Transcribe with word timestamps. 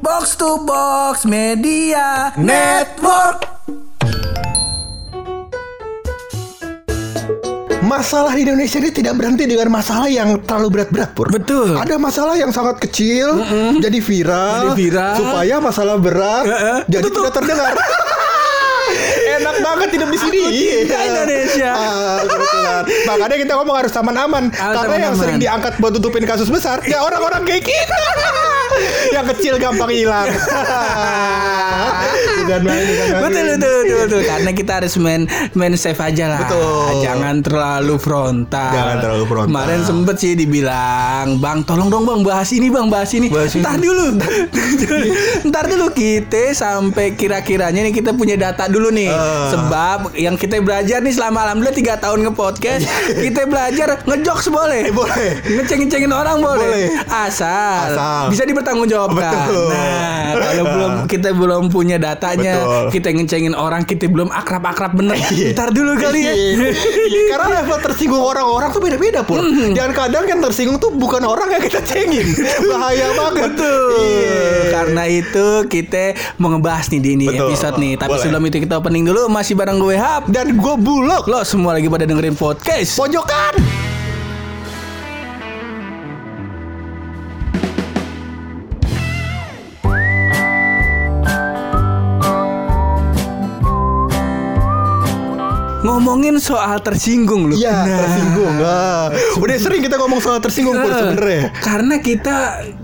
Box 0.00 0.32
to 0.36 0.64
Box 0.64 1.28
Media 1.28 2.32
Network. 2.36 3.44
Masalah 7.80 8.32
di 8.32 8.46
Indonesia 8.46 8.78
ini 8.78 8.90
tidak 8.90 9.18
berhenti 9.18 9.44
dengan 9.44 9.68
masalah 9.68 10.06
yang 10.06 10.40
terlalu 10.46 10.80
berat-berat, 10.80 11.10
Pur. 11.12 11.28
Betul. 11.28 11.74
Ada 11.74 11.98
masalah 11.98 12.38
yang 12.38 12.48
sangat 12.48 12.78
kecil, 12.78 13.44
jadi 13.76 13.98
viral, 13.98 14.72
Jadi 14.72 14.88
viral. 14.88 15.14
supaya 15.18 15.54
masalah 15.58 15.96
berat 15.98 16.44
Heeh. 16.46 16.78
jadi 16.88 17.08
tidak 17.10 17.32
terdengar. 17.34 17.72
Enak 19.40 19.56
banget 19.62 19.88
hidup 19.94 20.08
di 20.10 20.18
sini. 20.18 20.40
Kita 20.84 20.96
Indonesia. 21.02 21.70
Ah, 21.72 22.18
kebetulan. 22.24 22.82
Makanya 23.06 23.36
kita 23.38 23.52
ngomong 23.58 23.76
harus 23.78 23.92
aman-aman. 23.94 24.44
Karena 24.50 24.96
yang 25.10 25.14
sering 25.14 25.38
diangkat 25.38 25.76
buat 25.78 25.92
tutupin 25.92 26.24
kasus 26.24 26.48
besar, 26.48 26.80
ya 26.84 27.02
orang-orang 27.02 27.42
kayak 27.44 27.64
kita. 27.64 27.98
Yang 29.14 29.26
kecil 29.34 29.58
gampang 29.58 29.90
hilang. 29.92 30.28
Main, 32.46 32.62
main. 32.64 32.84
Betul, 33.20 33.44
betul, 33.56 33.72
betul, 33.84 33.96
betul. 34.06 34.20
Karena 34.24 34.50
kita 34.56 34.72
harus 34.80 34.94
main 34.96 35.22
main 35.52 35.74
safe 35.76 36.00
aja 36.00 36.24
lah. 36.30 36.40
Betul. 36.46 37.04
Jangan 37.04 37.34
terlalu 37.44 37.94
frontal. 38.00 38.72
Jangan 38.72 38.96
terlalu 39.02 39.24
frontal. 39.28 39.48
Kemarin 39.50 39.80
sempet 39.84 40.16
sih 40.20 40.32
dibilang, 40.34 41.38
bang, 41.38 41.58
tolong 41.64 41.88
dong 41.92 42.04
bang 42.08 42.20
bahas 42.24 42.50
ini 42.52 42.68
bang, 42.72 42.86
bahas 42.88 43.10
ini. 43.12 43.28
Bahas 43.28 43.52
ini. 43.54 43.62
Ntar 43.62 43.76
dulu, 43.78 44.06
ntar 45.48 45.64
dulu 45.68 45.86
kita 45.92 46.52
sampai 46.56 47.14
kira-kiranya 47.14 47.84
nih 47.86 47.94
kita 47.94 48.16
punya 48.16 48.34
data 48.36 48.66
dulu 48.66 48.88
nih. 48.90 49.10
Ah. 49.12 49.48
Sebab 49.52 49.98
yang 50.16 50.34
kita 50.36 50.58
belajar 50.60 51.00
nih 51.04 51.14
selama 51.14 51.46
alhamdulillah 51.48 51.76
tiga 51.76 51.94
tahun 52.00 52.28
nge-podcast, 52.30 52.84
kita 53.24 53.46
belajar 53.46 54.00
ngejokes 54.06 54.48
boleh. 54.48 54.90
Eh, 54.90 54.94
boleh. 54.94 55.30
Ngeceng-ngecengin 55.60 56.12
orang 56.12 56.38
boleh. 56.40 56.64
Boleh. 56.64 56.88
Asal, 57.08 57.94
Asal. 57.94 58.24
bisa 58.32 58.42
dipertanggungjawabkan. 58.46 59.48
Betul. 59.48 59.68
Nah, 59.70 60.28
kalau 60.36 60.64
belum 60.66 60.92
kita 61.06 61.28
belum 61.34 61.62
punya 61.68 61.96
datanya, 62.30 62.54
Betul. 62.62 62.86
kita 62.94 63.08
ngecengin 63.10 63.54
orang, 63.58 63.82
kita 63.82 64.04
belum 64.06 64.30
akrab-akrab 64.30 64.94
bener. 64.94 65.18
Iya. 65.30 65.54
Ntar 65.54 65.70
dulu 65.70 65.94
kali 65.94 66.20
ya. 66.26 66.32
Iya, 66.34 66.74
Karena 67.32 67.62
level 67.62 67.78
tersinggung 67.86 68.18
orang-orang 68.18 68.68
tuh 68.74 68.82
beda-beda 68.82 69.20
pun. 69.22 69.38
Hmm. 69.40 69.72
Dan 69.72 69.94
kadang 69.94 70.26
yang 70.26 70.40
tersinggung 70.42 70.82
tuh 70.82 70.90
bukan 70.90 71.22
orang 71.22 71.54
yang 71.54 71.62
kita 71.62 71.78
cengin. 71.86 72.26
Bahaya 72.70 73.14
banget. 73.14 73.54
Betul. 73.54 73.94
Iya. 73.94 74.42
Karena 74.74 75.02
itu 75.06 75.46
kita 75.70 76.18
mau 76.42 76.50
ngebahas 76.50 76.90
nih 76.90 77.00
di 77.00 77.10
ini 77.14 77.26
Betul. 77.30 77.46
episode 77.46 77.76
nih. 77.78 77.92
Tapi 77.94 78.10
Boleh. 78.10 78.22
sebelum 78.26 78.42
itu 78.48 78.56
kita 78.58 78.74
opening 78.80 79.04
dulu 79.06 79.22
masih 79.30 79.54
bareng 79.54 79.78
gue 79.78 79.96
Hap. 79.96 80.22
Dan 80.26 80.58
gue 80.58 80.74
bulog. 80.80 81.24
Lo 81.30 81.40
semua 81.46 81.78
lagi 81.78 81.86
pada 81.86 82.04
dengerin 82.08 82.34
podcast. 82.34 82.98
Pojokan. 82.98 83.99
Ngomongin 96.00 96.40
soal 96.40 96.80
tersinggung 96.80 97.52
loh. 97.52 97.56
Iya, 97.60 97.76
Nah. 97.76 97.98
tersinggung. 98.00 98.54
Ah. 98.58 99.06
Udah 99.36 99.56
sering 99.60 99.84
kita 99.84 100.00
ngomong 100.00 100.16
soal 100.16 100.40
tersinggung 100.40 100.72
pur 100.72 100.88
Eh, 100.88 100.96
sebenarnya. 100.96 101.42
Karena 101.60 102.00
kita 102.00 102.36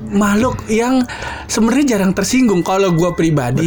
makhluk 0.06 0.61
yang 0.69 1.00
sebenarnya 1.47 1.97
jarang 1.97 2.12
tersinggung 2.12 2.61
kalau 2.61 2.92
gue 2.92 3.11
pribadi. 3.12 3.66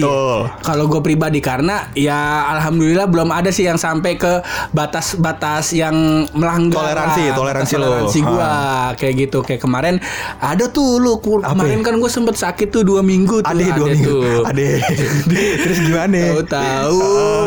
Kalau 0.60 0.86
gue 0.86 1.00
pribadi 1.00 1.40
karena 1.40 1.90
ya 1.92 2.18
alhamdulillah 2.50 3.06
belum 3.06 3.30
ada 3.30 3.50
sih 3.50 3.64
yang 3.64 3.76
sampai 3.76 4.16
ke 4.16 4.44
batas-batas 4.72 5.72
yang 5.72 5.96
melanggar 6.32 6.82
Toleransi, 6.82 7.24
lah, 7.26 7.36
toleransi 7.36 7.74
toleransi 7.76 8.20
gue 8.22 8.52
kayak 8.96 9.14
gitu 9.18 9.40
kayak 9.42 9.62
kemarin 9.62 9.96
ada 10.38 10.68
tuh 10.68 10.98
lu 10.98 11.18
kemarin 11.20 11.80
ya? 11.80 11.86
kan 11.86 11.96
gue 11.96 12.10
sempet 12.10 12.36
sakit 12.36 12.68
tuh 12.70 12.82
dua 12.82 13.00
minggu 13.00 13.42
tuh 13.42 13.50
Ade 13.50 13.66
dua 13.70 13.88
ada 13.88 13.94
minggu. 13.94 14.10
tuh. 14.10 14.42
Ade. 14.46 14.70
Terus 15.64 15.80
gimana? 15.80 16.20
Tahu-tahu 16.36 17.00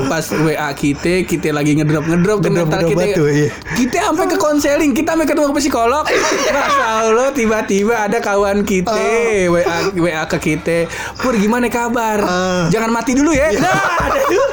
pas 0.06 0.24
WA 0.32 0.70
kita 0.72 1.24
kita 1.24 1.48
lagi 1.50 1.74
ngedrop 1.74 2.04
ngedrop 2.04 2.38
Ngedrop- 2.42 2.84
kita. 2.84 3.04
iya. 3.28 3.48
Kita 3.74 3.96
sampai 4.04 4.26
ke 4.26 4.36
konseling, 4.36 4.92
kita 4.92 5.14
sampai 5.14 5.26
ketemu 5.26 5.46
ke 5.50 5.56
psikolog. 5.58 6.04
Masa 6.54 6.84
Allah 7.02 7.28
tiba-tiba 7.30 7.94
ada 7.98 8.18
kawan 8.18 8.62
kita 8.62 8.94
WA 9.48 9.78
WA 9.94 10.21
ke 10.28 10.38
kita. 10.38 10.90
Pur 11.18 11.34
gimana 11.36 11.66
kabar? 11.70 12.18
Ah. 12.22 12.64
Jangan 12.70 12.90
mati 12.90 13.14
dulu 13.14 13.30
ya. 13.32 13.54
Nah, 13.56 14.10
ada 14.10 14.20
tuh. 14.26 14.46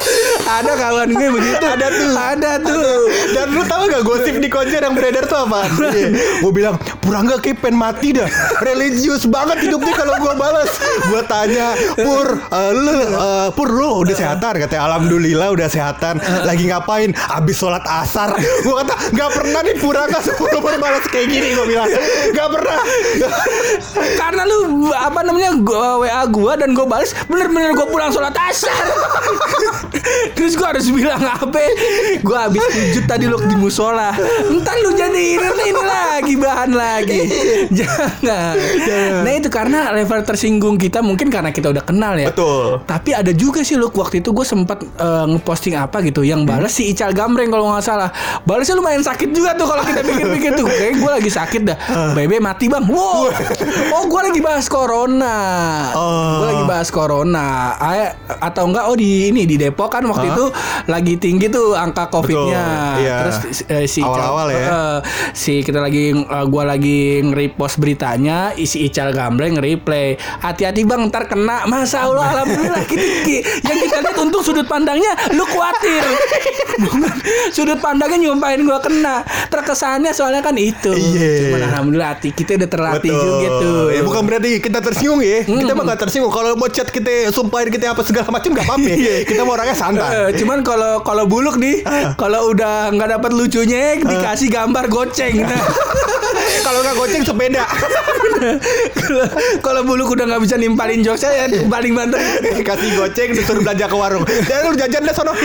Ada 0.50 0.72
kawan 0.76 1.08
gue 1.14 1.28
begitu. 1.34 1.64
Ada 1.64 1.86
tuh. 1.90 2.08
Ada 2.14 2.52
tuh. 2.62 3.00
Dan 3.34 3.46
lu 3.54 3.62
tahu 3.66 3.82
gak 3.90 4.02
gosip 4.06 4.34
di 4.38 4.48
konser 4.50 4.82
yang 4.82 4.94
beredar 4.94 5.24
tuh 5.26 5.46
apa? 5.46 5.66
gue 6.40 6.52
bilang 6.52 6.76
Purangga 7.00 7.38
kayak 7.38 7.62
pengen 7.62 7.76
mati 7.78 8.16
dah 8.16 8.26
Religius 8.64 9.24
banget 9.28 9.68
hidupnya 9.68 9.92
kalau 9.94 10.16
gue 10.18 10.34
balas 10.36 10.70
Gue 11.06 11.22
tanya 11.26 11.74
Pur 11.96 12.28
eh, 12.38 12.70
lu, 12.74 12.94
eh, 13.14 13.48
Pur 13.54 13.68
lu 13.70 14.04
udah 14.04 14.16
sehatan 14.16 14.52
Katanya 14.60 14.82
Alhamdulillah 14.90 15.48
udah 15.52 15.68
sehatan 15.68 16.18
Lagi 16.44 16.70
ngapain? 16.70 17.12
Abis 17.32 17.60
sholat 17.60 17.84
asar 17.86 18.34
Gue 18.36 18.74
kata 18.84 18.94
Gak 19.14 19.30
pernah 19.36 19.60
nih 19.64 19.76
Purangga 19.78 20.18
Sepuluh 20.20 20.60
balas 20.60 21.04
kayak 21.08 21.28
gini 21.28 21.54
Gue 21.54 21.66
bilang 21.68 21.88
Gak 22.32 22.48
pernah 22.50 22.78
Karena 24.16 24.42
lu 24.48 24.90
apa 24.90 25.20
namanya 25.24 25.50
gua, 25.62 26.00
WA 26.02 26.22
gua 26.28 26.52
dan 26.56 26.72
gua 26.72 26.86
balas 26.88 27.12
bener-bener 27.28 27.72
gua 27.76 27.86
pulang 27.88 28.10
sholat 28.10 28.34
asar. 28.36 28.84
Terus 30.36 30.56
gua 30.56 30.72
harus 30.74 30.88
bilang 30.88 31.20
apa? 31.20 31.60
Gua 32.24 32.48
habis 32.48 32.64
sujud 32.72 33.04
tadi 33.04 33.28
lu 33.28 33.36
di 33.44 33.56
musola. 33.56 34.12
Entar 34.48 34.76
lu 34.80 34.96
jadi 34.96 35.36
ini, 35.36 35.48
ini 35.70 35.82
lagi 35.82 36.34
bahan 36.36 36.70
lagi. 36.72 37.20
Jangan. 37.78 38.54
Nah 39.24 39.32
itu 39.36 39.48
karena 39.52 39.92
level 39.92 40.20
tersinggung 40.24 40.80
kita 40.80 41.04
mungkin 41.04 41.28
karena 41.28 41.52
kita 41.52 41.70
udah 41.70 41.84
kenal 41.84 42.16
ya. 42.16 42.32
Betul 42.32 42.80
Tapi 42.84 43.10
ada 43.12 43.32
juga 43.34 43.60
sih 43.60 43.76
lu 43.76 43.92
waktu 43.92 44.24
itu 44.24 44.32
gue 44.32 44.46
sempat 44.46 44.80
eh, 44.82 45.24
ngeposting 45.36 45.76
apa 45.76 46.00
gitu 46.04 46.24
yang 46.24 46.48
balas 46.48 46.76
si 46.76 46.88
Ical 46.92 47.12
Gambreng 47.12 47.52
kalau 47.52 47.70
nggak 47.72 47.84
salah. 47.84 48.10
Balasnya 48.48 48.78
lumayan 48.78 49.04
sakit 49.04 49.30
juga 49.30 49.54
tuh 49.54 49.66
kalau 49.68 49.82
kita 49.84 50.00
pikir-pikir 50.00 50.50
tuh. 50.56 50.66
Kayak 50.66 50.94
gue 50.96 51.10
lagi 51.10 51.30
sakit 51.30 51.62
dah. 51.66 51.78
Bebe 52.16 52.40
mati 52.40 52.66
bang. 52.70 52.84
Wow. 52.86 53.28
Oh 53.94 54.04
gue 54.08 54.20
lagi 54.30 54.40
bahas 54.40 54.66
corona. 54.66 55.49
Oh. 55.92 56.38
Gue 56.38 56.46
lagi 56.48 56.64
bahas 56.64 56.88
corona. 56.88 57.48
Ay- 57.76 58.12
atau 58.40 58.64
enggak 58.64 58.84
oh 58.84 58.94
di 58.94 59.28
ini 59.28 59.44
di 59.44 59.54
Depok 59.54 59.90
kan 59.90 60.04
waktu 60.04 60.26
Hah? 60.26 60.34
itu 60.34 60.44
lagi 60.86 61.14
tinggi 61.16 61.46
tuh 61.46 61.74
angka 61.74 62.08
covidnya. 62.08 62.66
Iya. 62.96 63.16
Terus 63.20 63.36
eh, 63.66 63.86
si 63.86 64.00
Ical- 64.00 64.16
Awal-awal 64.20 64.46
ya. 64.50 64.60
eh, 64.62 64.98
si 65.32 65.60
kita 65.60 65.78
lagi 65.78 66.04
eh, 66.12 66.44
gua 66.46 66.64
lagi 66.66 66.90
nge-repost 67.22 67.76
beritanya 67.76 68.28
isi 68.54 68.82
Ical 68.82 69.10
Gambreng 69.10 69.54
nge-replay 69.54 70.14
hati-hati 70.40 70.82
bang 70.82 71.06
ntar 71.06 71.26
kena 71.26 71.64
masa 71.64 72.02
Allah 72.02 72.32
alhamdulillah 72.32 72.84
kita, 72.84 73.04
ki- 73.22 73.42
yang 73.62 73.78
kita 73.78 73.96
lihat 74.00 74.16
untung 74.18 74.40
sudut 74.40 74.64
pandangnya 74.64 75.12
lu 75.30 75.44
khawatir 75.44 76.02
sudut 77.50 77.78
pandangnya 77.78 78.18
nyumpahin 78.22 78.62
gua 78.62 78.78
kena 78.78 79.22
terkesannya 79.48 80.10
soalnya 80.10 80.40
kan 80.40 80.54
itu 80.54 80.92
Iya. 80.92 81.32
cuman 81.46 81.60
alhamdulillah 81.66 82.10
hati 82.10 82.30
kita 82.30 82.56
udah 82.56 82.68
terlatih 82.68 83.10
Betul. 83.10 83.24
juga 83.26 83.48
tuh 83.58 83.78
Ya, 83.90 84.02
bukan 84.02 84.22
berarti 84.22 84.50
kita 84.58 84.78
tersinggung 84.78 85.20
ya. 85.20 85.39
Kita 85.42 85.72
mah 85.72 85.84
gak 85.86 86.00
tersinggung. 86.00 86.30
Kalau 86.30 86.54
mau 86.54 86.66
chat 86.66 86.86
kita 86.86 87.30
sumpahin 87.30 87.68
kita 87.68 87.90
apa 87.90 88.02
segala 88.02 88.28
macam 88.28 88.50
gak 88.50 88.64
apa-apa. 88.64 88.90
kita 89.24 89.40
mau 89.40 89.54
orangnya 89.54 89.74
santai. 89.74 90.08
Eh, 90.10 90.30
cuman 90.36 90.60
kalau 90.60 91.00
kalau 91.00 91.24
buluk 91.24 91.56
nih 91.56 91.82
kalau 92.14 92.50
udah 92.50 92.90
nggak 92.90 93.08
dapat 93.14 93.30
lucunya 93.30 93.96
dikasih 93.96 94.48
gambar 94.48 94.84
goceng 94.86 95.40
nah, 95.40 95.56
Kalau 96.60 96.80
nggak 96.80 96.96
goceng 96.96 97.22
sepeda. 97.22 97.64
Kalau- 99.60 99.82
buluk 99.82 100.12
udah 100.12 100.24
nggak 100.24 100.42
bisa 100.42 100.54
nimpalin 100.54 101.00
jokesnya 101.00 101.30
ya 101.34 101.66
paling 101.66 101.92
banter. 101.92 102.20
Kasih 102.68 102.94
goceng 102.94 103.32
disuruh 103.32 103.60
belanja 103.60 103.86
ke 103.86 103.96
warung. 103.96 104.22
Dan 104.22 104.58
lu 104.62 104.76
jajan 104.76 105.02
deh 105.02 105.10
sono. 105.10 105.32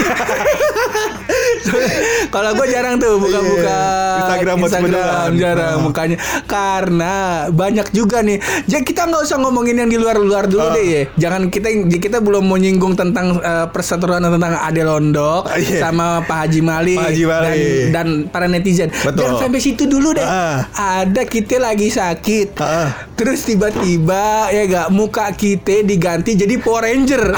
Kalau 2.27 2.51
gue 2.53 2.67
jarang 2.67 2.95
tuh 2.95 3.17
buka-buka 3.17 3.63
Iya. 3.65 4.19
Instagram 4.21 4.57
sebenernya. 4.65 5.31
jarang 5.33 5.73
Ah. 5.73 5.81
mukanya 5.81 6.17
karena 6.45 7.13
banyak 7.49 7.87
juga 7.91 8.21
nih. 8.21 8.37
Jadi 8.65 8.83
kita 8.83 9.07
nggak 9.07 9.23
usah 9.23 9.37
ngomongin 9.39 9.81
yang 9.85 9.91
di 9.91 9.97
luar-luar 9.97 10.49
dulu 10.49 10.65
Ah. 10.65 10.73
deh 10.73 10.81
ya. 10.83 11.01
Jangan 11.15 11.47
kita 11.47 11.69
kita 11.87 12.17
belum 12.19 12.43
mau 12.43 12.57
nyinggung 12.57 12.93
tentang 12.93 13.37
eh, 13.37 13.69
perseteruan 13.69 14.19
tentang 14.19 14.57
Ade 14.57 14.81
Londok 14.81 15.45
Ah, 15.45 15.55
iya. 15.55 15.77
sama 15.79 16.19
Pak 16.19 16.37
Haji 16.41 16.61
Malik, 16.61 16.97
Pak 16.97 17.07
Haji 17.07 17.23
Malik. 17.23 17.45
dan 17.45 17.57
dan 17.93 18.07
para 18.25 18.45
netizen. 18.45 18.89
Betul. 18.89 19.21
Jangan 19.21 19.35
sampai 19.39 19.61
situ 19.61 19.83
dulu 19.85 20.11
deh. 20.11 20.25
Ah. 20.25 20.65
Ada 21.05 21.21
kita 21.23 21.55
lagi 21.57 21.87
sakit. 21.87 22.57
Ah. 22.57 23.13
Terus 23.15 23.39
tiba-tiba 23.41 24.23
ya 24.49 24.63
gak 24.65 24.87
muka 24.89 25.31
kita 25.31 25.81
diganti 25.81 26.35
jadi 26.35 26.59
Power 26.59 26.83
Ranger. 26.83 27.23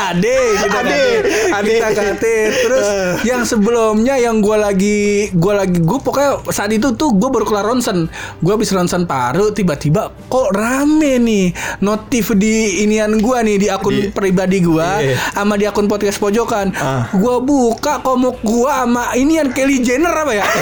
ade 0.00 0.36
kita 0.58 0.78
Ade, 0.78 0.90
kate. 0.90 1.30
ade. 1.52 1.70
kita 1.70 1.88
kate 1.92 2.34
terus 2.58 2.86
Eh. 2.88 3.14
yang 3.24 3.42
sebelumnya 3.42 4.14
yang 4.16 4.38
gue 4.38 4.56
lagi 4.56 5.00
gue 5.30 5.52
lagi 5.52 5.78
gue 5.78 5.98
pokoknya 5.98 6.42
saat 6.48 6.70
itu 6.70 6.92
tuh 6.92 7.12
gue 7.12 7.28
baru 7.28 7.44
kelar 7.44 7.64
ronsen 7.64 8.10
gue 8.36 8.52
habis 8.52 8.70
ronsen 8.70 9.04
paru 9.04 9.50
tiba-tiba 9.50 10.10
kok 10.26 10.48
rame 10.50 11.18
nih 11.18 11.46
notif 11.80 12.34
di 12.34 12.82
inian 12.82 13.16
gue 13.16 13.38
nih 13.44 13.56
di 13.58 13.68
akun 13.68 13.94
Di- 13.96 14.10
pribadi 14.10 14.58
gue 14.60 14.88
Iya. 15.04 15.16
sama 15.32 15.54
di 15.54 15.64
akun 15.64 15.86
podcast 15.86 16.18
pojokan 16.18 16.74
Ah. 16.74 17.06
gue 17.10 17.36
buka 17.40 18.00
komuk 18.00 18.40
gue 18.40 18.66
sama 18.66 19.14
inian 19.14 19.50
Kelly 19.50 19.80
Jenner 19.80 20.12
apa 20.12 20.32
ya 20.34 20.44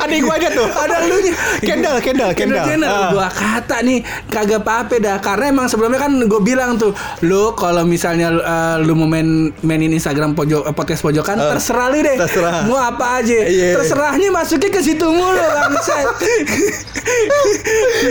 Adik 0.00 0.20
gue 0.20 0.34
aja 0.34 0.48
tuh. 0.50 0.66
Ada 0.66 1.04
lu 1.04 1.16
nya. 1.20 1.32
Kendall, 1.74 1.98
Kendall, 1.98 2.30
Kendall 2.32 2.58
Kendall. 2.60 2.66
Jenner. 2.66 2.88
Ah. 2.88 3.10
Gua 3.10 3.26
kata 3.26 3.76
nih 3.80 3.98
kagak 4.26 4.60
apa-apa 4.60 4.94
dah 4.96 5.16
karena 5.18 5.44
emang 5.50 5.66
sebelumnya 5.66 5.98
kan 5.98 6.12
gue 6.14 6.40
bilang 6.40 6.74
tuh 6.74 6.94
lu 7.20 7.52
kalau 7.52 7.82
misalnya 7.82 8.30
eh, 8.30 8.76
lu 8.80 8.94
mau 8.94 9.04
main 9.04 9.26
mainin 9.60 9.90
Instagram 9.90 10.32
pojok 10.32 10.64
eh, 10.64 10.72
podcast 10.72 11.02
pojokan 11.02 11.36
Ah. 11.36 11.50
terserah 11.52 11.86
lu 11.88 11.98
deh. 12.00 12.16
Terserah. 12.16 12.54
Mau 12.64 12.76
apa 12.76 13.18
aja. 13.18 13.38
Iya. 13.40 13.74
Terserahnya 13.74 14.30
masuknya 14.30 14.70
ke 14.70 14.80
situ 14.80 15.02
mulu 15.04 15.34
bangsat. 15.34 16.04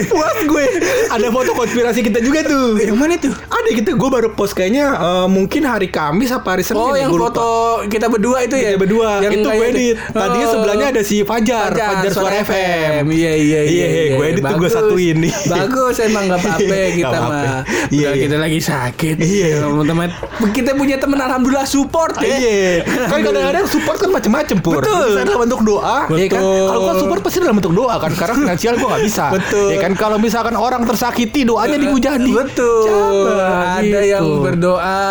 Puas 0.05 0.37
gue. 0.43 0.65
Ada 1.09 1.27
foto 1.29 1.51
konspirasi 1.53 1.99
kita 2.01 2.19
juga 2.19 2.43
tuh. 2.43 2.77
yang 2.77 2.95
mana 2.95 3.15
tuh? 3.15 3.31
Ada 3.31 3.69
gitu, 3.71 3.93
gue 3.93 4.09
baru 4.09 4.29
post 4.31 4.53
kayaknya 4.53 4.85
eh, 4.91 5.27
mungkin 5.27 5.63
hari 5.63 5.87
Kamis 5.87 6.29
apa 6.29 6.53
hari 6.53 6.63
Senin. 6.63 6.79
Oh, 6.79 6.91
ya, 6.91 7.05
yang 7.05 7.09
gua 7.09 7.27
lupa. 7.27 7.31
foto 7.31 7.47
kita 7.87 8.07
berdua 8.07 8.37
itu 8.41 8.55
ya? 8.55 8.69
Kita 8.69 8.79
berdua 8.79 9.09
Yang 9.21 9.33
itu 9.33 9.47
gue 9.49 9.67
edit. 9.67 9.95
Tadinya 10.09 10.41
Oh. 10.43 10.51
sebelahnya 10.51 10.87
ada 10.89 11.01
si 11.01 11.15
Fajar, 11.23 11.69
Fajar, 11.71 12.11
Suara 12.11 12.35
FM. 12.41 13.03
Iya 13.07 13.33
iya 13.33 13.52
Iya, 13.61 13.87
gue 14.17 14.25
edit 14.25 14.43
tuh 14.43 14.57
gue 14.57 14.69
satuin 14.69 15.15
nih. 15.21 15.33
Bagus 15.45 15.95
emang 15.99 16.23
gak 16.25 16.39
apa-apa 16.41 16.63
Nggak 16.65 16.91
kita 16.95 17.17
mah. 17.19 17.61
Iya, 17.93 18.09
iya. 18.09 18.21
kita 18.25 18.35
lagi 18.37 18.59
sakit. 18.59 19.15
Iya. 19.19 19.47
Teman-teman 19.61 20.09
kita 20.49 20.71
punya 20.73 20.97
teman 20.97 21.19
alhamdulillah 21.19 21.67
support 21.67 22.17
ya. 22.19 22.27
Iya, 22.33 22.83
kan 23.07 23.19
kadang-kadang 23.21 23.65
support 23.67 23.97
kan 23.99 24.09
macem-macem 24.09 24.57
pur. 24.59 24.81
Betul. 24.81 25.13
Bisa 25.13 25.21
dalam 25.23 25.41
bentuk 25.45 25.61
doa, 25.61 26.09
ya 26.09 26.27
kan. 26.27 26.41
Betul. 26.41 26.65
Kalau 26.65 26.79
gua 26.81 26.93
support 26.97 27.21
pasti 27.21 27.37
dalam 27.39 27.55
bentuk 27.57 27.73
doa 27.73 27.95
kan, 27.99 28.11
karena 28.13 28.35
finansial 28.35 28.73
gua 28.77 28.87
nggak 28.95 29.03
bisa. 29.05 29.25
Betul. 29.29 29.67
Ya 29.69 29.77
kan 29.79 29.93
kalau 29.93 30.17
misalkan 30.17 30.55
orang 30.55 30.83
tersakiti 30.83 31.43
doanya 31.43 31.77
dihujani. 31.77 32.31
Betul. 32.31 32.83
Coba, 32.83 33.77
Ada 33.77 33.83
gitu. 33.83 33.99
yang 34.09 34.25
berdoa 34.41 35.01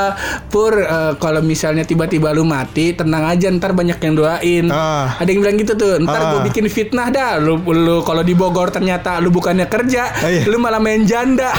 pur 0.49 0.73
eh, 0.75 1.13
kalau 1.17 1.41
misalnya 1.41 1.85
tiba-tiba 1.85 2.33
lu 2.33 2.43
mati 2.43 2.93
tenang 2.93 3.25
aja 3.27 3.49
ntar 3.53 3.73
banyak 3.73 3.99
yang 3.99 4.15
doain. 4.15 4.65
Ah. 4.69 5.17
Ada 5.19 5.29
yang 5.29 5.41
bilang 5.43 5.57
gitu 5.57 5.73
tuh. 5.75 5.95
Ntar 5.99 6.19
Ah. 6.19 6.31
gue 6.33 6.41
bikin 6.49 6.65
fitnah 6.67 7.09
dah. 7.09 7.37
Lu, 7.37 7.59
lu 7.61 8.01
kalau 8.03 8.23
di 8.23 8.32
Bogor 8.33 8.71
ternyata 8.71 9.19
lu 9.19 9.31
bukannya 9.31 9.67
kerja, 9.67 10.03
Ah, 10.13 10.29
iya. 10.29 10.45
lu 10.47 10.57
malah 10.57 10.79
main 10.79 11.05
janda. 11.05 11.51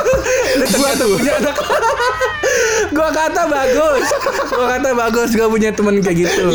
lu 0.58 0.64
ternyata 0.64 1.02
punya 1.06 1.32
anak. 1.38 1.56
Gua 2.90 3.08
kata 3.10 3.42
bagus. 3.44 4.04
Gua 4.46 4.66
kata 4.70 4.88
bagus 4.92 5.30
gua 5.32 5.48
punya 5.48 5.70
temen 5.70 5.98
kayak 5.98 6.16
gitu. 6.24 6.46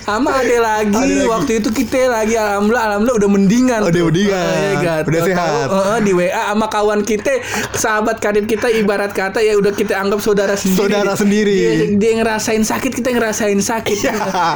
Sama 0.00 0.30
ada 0.36 0.56
lagi, 0.58 0.92
Ada 0.92 1.04
lagi. 1.16 1.26
waktu 1.26 1.52
itu 1.58 1.68
kita 1.70 2.08
lagi 2.08 2.34
alhamdulillah 2.34 2.84
alhamdulillah 2.86 3.18
udah 3.18 3.30
mendingan. 3.30 3.80
Oh, 3.80 3.88
udah 3.88 4.04
mendingan. 4.04 4.72
God. 4.78 5.04
Udah 5.04 5.20
Tahu-tahu, 5.20 5.28
sehat. 5.28 5.66
Heeh, 5.68 5.98
di 6.00 6.12
WA 6.12 6.28
sama 6.48 6.66
kawan 6.66 7.00
kita 7.02 7.32
sahabat 7.72 8.16
karib 8.18 8.44
kita 8.44 8.68
ibarat 8.70 9.10
kata 9.10 9.38
ya 9.38 9.54
udah 9.54 9.72
kita 9.72 9.94
anggap 9.94 10.18
saudara 10.18 10.54
sendiri 10.54 10.78
Saudara 10.80 11.12
sendiri. 11.14 11.56
dia, 11.56 11.72
dia 11.94 12.12
ngerasain 12.16 12.62
sakit 12.62 12.92
kita 12.92 13.10
ngerasain 13.10 13.58
sakit 13.58 13.98
Iya. 14.00 14.14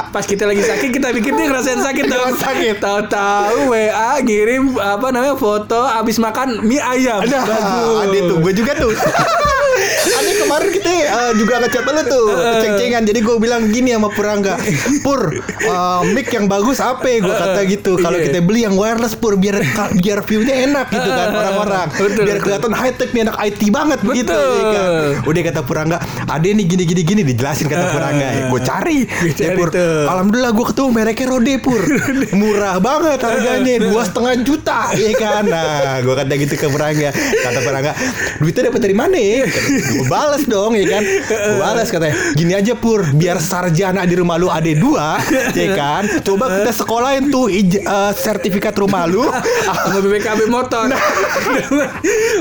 pas 0.09 0.23
kita 0.23 0.43
lagi 0.43 0.61
sakit 0.61 0.89
kita 0.89 1.11
pikir 1.11 1.31
dia 1.31 1.45
ngerasain 1.45 1.79
sakit 1.79 2.05
dong 2.05 2.31
Ngerasain 2.31 2.39
sakit. 2.39 2.75
tahu-tahu 2.79 3.57
WA 3.69 4.11
ngirim 4.19 4.63
apa 4.75 5.07
namanya 5.09 5.35
foto 5.35 5.79
habis 5.81 6.17
makan 6.17 6.61
mie 6.61 6.79
ayam 6.79 7.19
Ada, 7.21 7.39
Bagus. 7.41 7.97
ada 8.01 8.19
tuh, 8.23 8.37
gue 8.39 8.53
juga 8.53 8.71
tuh. 8.73 8.91
ada 8.93 10.31
kemarin 10.43 10.69
kita 10.71 10.89
eh, 10.89 11.31
juga 11.35 11.53
ngechat 11.59 11.83
lu 11.85 12.01
tuh, 12.03 12.25
ceng-cengan. 12.59 13.03
Jadi 13.03 13.19
gue 13.19 13.35
bilang 13.37 13.61
gini 13.67 13.91
sama 13.91 14.09
Purangga, 14.09 14.55
Pur, 14.99 15.31
eh, 15.33 16.01
mic 16.09 16.29
yang 16.29 16.45
bagus 16.45 16.77
apa? 16.77 17.05
Gue 17.15 17.31
kata 17.31 17.61
gitu. 17.65 17.95
Kalau 17.95 18.15
Iya. 18.15 18.25
kita 18.27 18.39
beli 18.39 18.63
yang 18.63 18.73
wireless 18.73 19.13
Pur, 19.13 19.35
biar 19.35 19.59
biar 19.95 20.19
view-nya 20.21 20.55
enak 20.63 20.87
gitu 20.89 21.05
kan 21.05 21.27
orang-orang. 21.31 21.87
Biar 22.15 22.37
kelihatan 22.39 22.71
high 22.71 22.93
tech 22.93 23.09
nih 23.11 23.21
anak 23.23 23.37
IT 23.41 23.61
banget 23.69 23.99
gitu. 24.01 24.29
Betul. 24.29 24.53
ya 24.53 24.65
kan. 24.69 24.89
Udah 25.23 25.41
kata 25.43 25.61
Purangga, 25.61 25.97
ada 26.23 26.43
nih 26.45 26.65
gini 26.65 26.83
gini 26.83 27.01
gini 27.03 27.21
dijelasin 27.23 27.67
kata 27.67 27.85
Purangga. 27.89 28.27
Ya, 28.27 28.43
gue 28.47 28.61
cari. 28.61 28.99
Gue 29.23 29.31
Ya, 29.31 29.35
cari 29.45 29.55
Pur. 29.55 29.69
tuh. 29.69 30.05
Alhamdulillah 30.05 30.51
gue 30.51 30.65
ketemu 30.65 30.89
mereknya 30.89 31.25
Rode 31.27 31.53
Pur. 31.59 31.81
Murah 32.39 32.75
banget 32.77 33.19
harganya 33.19 33.73
dua 33.81 34.01
setengah 34.03 34.33
juta 34.41 34.79
ya 34.93 35.11
kan. 35.13 35.43
Nah, 35.45 35.99
gue 35.99 36.13
kata 36.13 36.33
gitu 36.35 36.53
ke 36.55 36.67
Purangga. 36.67 37.09
Kata 37.13 37.59
Purangga, 37.59 37.91
duitnya 38.39 38.63
dapat 38.67 38.81
dari 38.81 38.95
mana 38.95 39.15
ya? 39.21 39.45
Gue 39.93 40.05
balas 40.05 40.32
dong 40.43 40.73
ya 40.73 40.85
kan. 40.89 41.03
Gue 41.29 41.55
balas 41.55 41.87
katanya, 41.87 42.15
gini 42.33 42.51
aja 42.51 42.73
Pur, 42.73 43.05
biar 43.11 43.37
sarjana 43.37 44.01
di 44.03 44.15
rumah 44.15 44.35
lu 44.35 44.47
ada 44.47 44.65
dua, 44.69 45.21
ya 45.55 45.69
kan. 45.71 46.03
Coba 46.21 46.49
kita 46.51 46.71
sekolahin 46.73 47.29
tuh 47.29 47.47
ij- 47.47 47.79
eh, 47.79 48.11
sertifikat 48.13 48.73
rumah 48.75 49.05
lu. 49.05 49.21
sama 49.83 49.99
BPKB 49.99 50.47
motor 50.47 50.89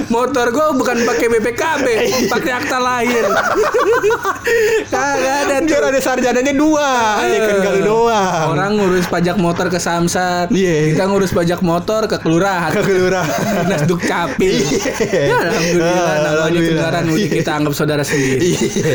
motor 0.08 0.46
gue 0.48 0.66
bukan 0.74 0.96
pakai 1.02 1.26
BPKB 1.28 1.86
pakai 2.28 2.52
akta 2.54 2.78
lahir 2.78 3.24
kagak 4.84 5.36
ada 5.42 5.54
tuh 5.58 5.66
biar 5.66 5.84
ada 5.86 6.00
sarjananya 6.00 6.54
dua, 6.54 6.88
ya 7.22 7.38
kan 7.42 7.56
kalau 7.62 7.80
doang. 7.82 8.44
orang 8.50 8.70
ngurus 8.74 9.06
pajak 9.06 9.36
motor 9.36 9.66
ke 9.66 9.78
Samsat 9.78 10.50
Iya. 10.50 10.92
kita 10.92 11.04
ngurus 11.06 11.30
pajak 11.30 11.60
motor 11.60 12.04
ke 12.04 12.16
kelurahan 12.18 12.70
ke 12.70 12.82
kelurahan. 12.82 13.64
dinas 13.64 13.82
dukcapil 13.84 14.54
ya, 15.02 15.24
alhamdulillah 15.42 15.90
Ah, 15.92 16.14
namanya 16.14 16.30
alhamdulillah. 16.30 16.68
kendaraan 16.68 17.06
udah 17.08 17.28
kita 17.30 17.50
anggap 17.52 17.74
saudara 17.82 18.02
sendiri 18.02 18.38
Iya. 18.52 18.94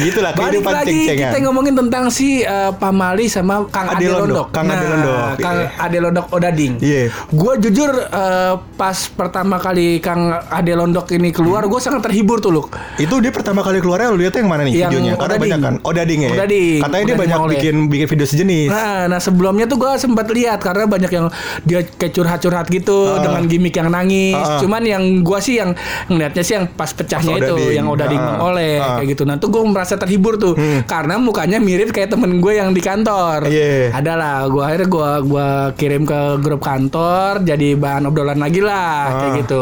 Gitulah 0.00 0.32
Balik 0.32 0.62
lagi 0.62 1.10
kita 1.12 1.38
ngomongin 1.42 1.74
tentang 1.76 2.08
si 2.08 2.42
eh, 2.42 2.70
Pamali 2.72 3.26
sama 3.26 3.66
Kang 3.68 3.88
Ade 3.88 4.06
Londok, 4.06 4.22
Londok. 4.22 4.46
Kang 4.50 4.66
Ade 4.68 4.86
Londok, 4.86 5.18
Kang 5.38 5.58
iya. 5.58 5.68
Ade 5.78 5.98
Londok 5.98 6.26
Odading. 6.30 6.72
Iya. 6.78 7.02
Gue 7.28 7.52
jujur 7.58 7.90
eh, 7.92 8.54
pas 8.74 8.96
pertama 9.08 9.58
kali 9.58 9.98
Kang 9.98 10.20
Ade 10.48 10.72
Londok 10.72 11.10
ini 11.10 11.30
keluar, 11.30 11.64
gue 11.64 11.80
sangat 11.80 12.04
terhibur 12.04 12.38
tuh 12.38 12.52
loh. 12.52 12.66
Itu 12.96 13.18
dia 13.18 13.30
pertama 13.30 13.60
kali 13.60 13.78
keluarnya 13.78 14.08
lu 14.08 14.18
lihatnya 14.18 14.40
yang 14.40 14.50
mana 14.50 14.62
nih 14.62 14.72
Yang 14.72 14.82
videonya? 14.88 15.12
Karena 15.12 15.22
Odading. 15.26 15.42
banyak 15.42 15.60
kan. 15.60 15.74
Oh, 15.82 15.92
Dading 15.92 16.20
ya. 16.20 16.30
Odading. 16.32 16.78
Katanya 16.78 16.92
dia 16.92 17.02
Odading 17.02 17.18
banyak 17.18 17.38
Oleh. 17.38 17.50
bikin 17.52 17.74
bikin 17.88 18.06
video 18.08 18.26
sejenis. 18.26 18.68
Nah, 18.68 19.00
nah 19.08 19.18
sebelumnya 19.18 19.66
tuh 19.66 19.78
gue 19.78 19.92
sempat 19.96 20.26
lihat 20.28 20.58
karena 20.60 20.84
banyak 20.86 21.10
yang 21.10 21.26
dia 21.62 21.80
kayak 21.84 22.12
curhat-curhat 22.12 22.66
gitu 22.68 22.94
Ah. 23.04 23.20
dengan 23.20 23.42
gimmick 23.44 23.74
yang 23.74 23.88
nangis. 23.88 24.36
Ah. 24.36 24.58
Cuman 24.58 24.82
yang 24.82 25.02
gue 25.20 25.38
sih 25.38 25.56
yang 25.56 25.74
ngeliatnya 26.06 26.42
sih 26.42 26.54
yang 26.54 26.66
pas 26.68 26.90
pecahnya 26.90 27.34
Pas 27.34 27.40
itu, 27.40 27.54
Odading. 27.54 27.74
yang 27.74 27.86
udah 27.88 28.06
Ah. 28.14 28.38
oleh 28.42 28.76
Ah. 28.76 28.96
kayak 28.96 29.08
gitu. 29.10 29.22
Nah 29.22 29.36
tuh 29.36 29.48
gue 29.48 29.62
merasa 29.62 29.94
terhibur 29.94 30.36
tuh 30.36 30.54
karena 30.84 31.16
mukanya 31.16 31.56
mirip 31.56 31.90
kayak 31.90 32.10
temen 32.10 32.38
gue 32.38 32.52
yang 32.52 32.70
di 32.70 32.80
kantor. 32.80 33.46
Iya. 33.46 33.92
Adalah 33.92 34.46
gue 34.46 34.62
akhirnya 34.62 34.88
gue 34.88 35.10
gua 35.24 35.48
kirim 35.72 36.02
ke 36.02 36.20
grup 36.38 36.60
kantor 36.60 37.42
jadi 37.42 37.74
bahan 37.74 38.04
obrolan 38.04 38.36
lagi 38.36 38.58
lah 38.58 39.18
kayak 39.18 39.28
Ah. 39.28 39.38
gitu. 39.38 39.60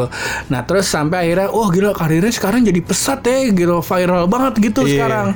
Nah 0.48 0.60
terus 0.62 0.86
sampai 0.86 1.18
akhirnya, 1.22 1.48
wah 1.48 1.68
gila 1.68 1.90
karirnya 1.92 2.30
sekarang 2.30 2.62
jadi 2.62 2.80
pesat 2.80 3.20
ya, 3.20 3.50
gila 3.50 3.80
viral 3.80 4.24
banget 4.26 4.54
gitu 4.62 4.80
Iya. 4.82 4.92
sekarang. 4.96 5.26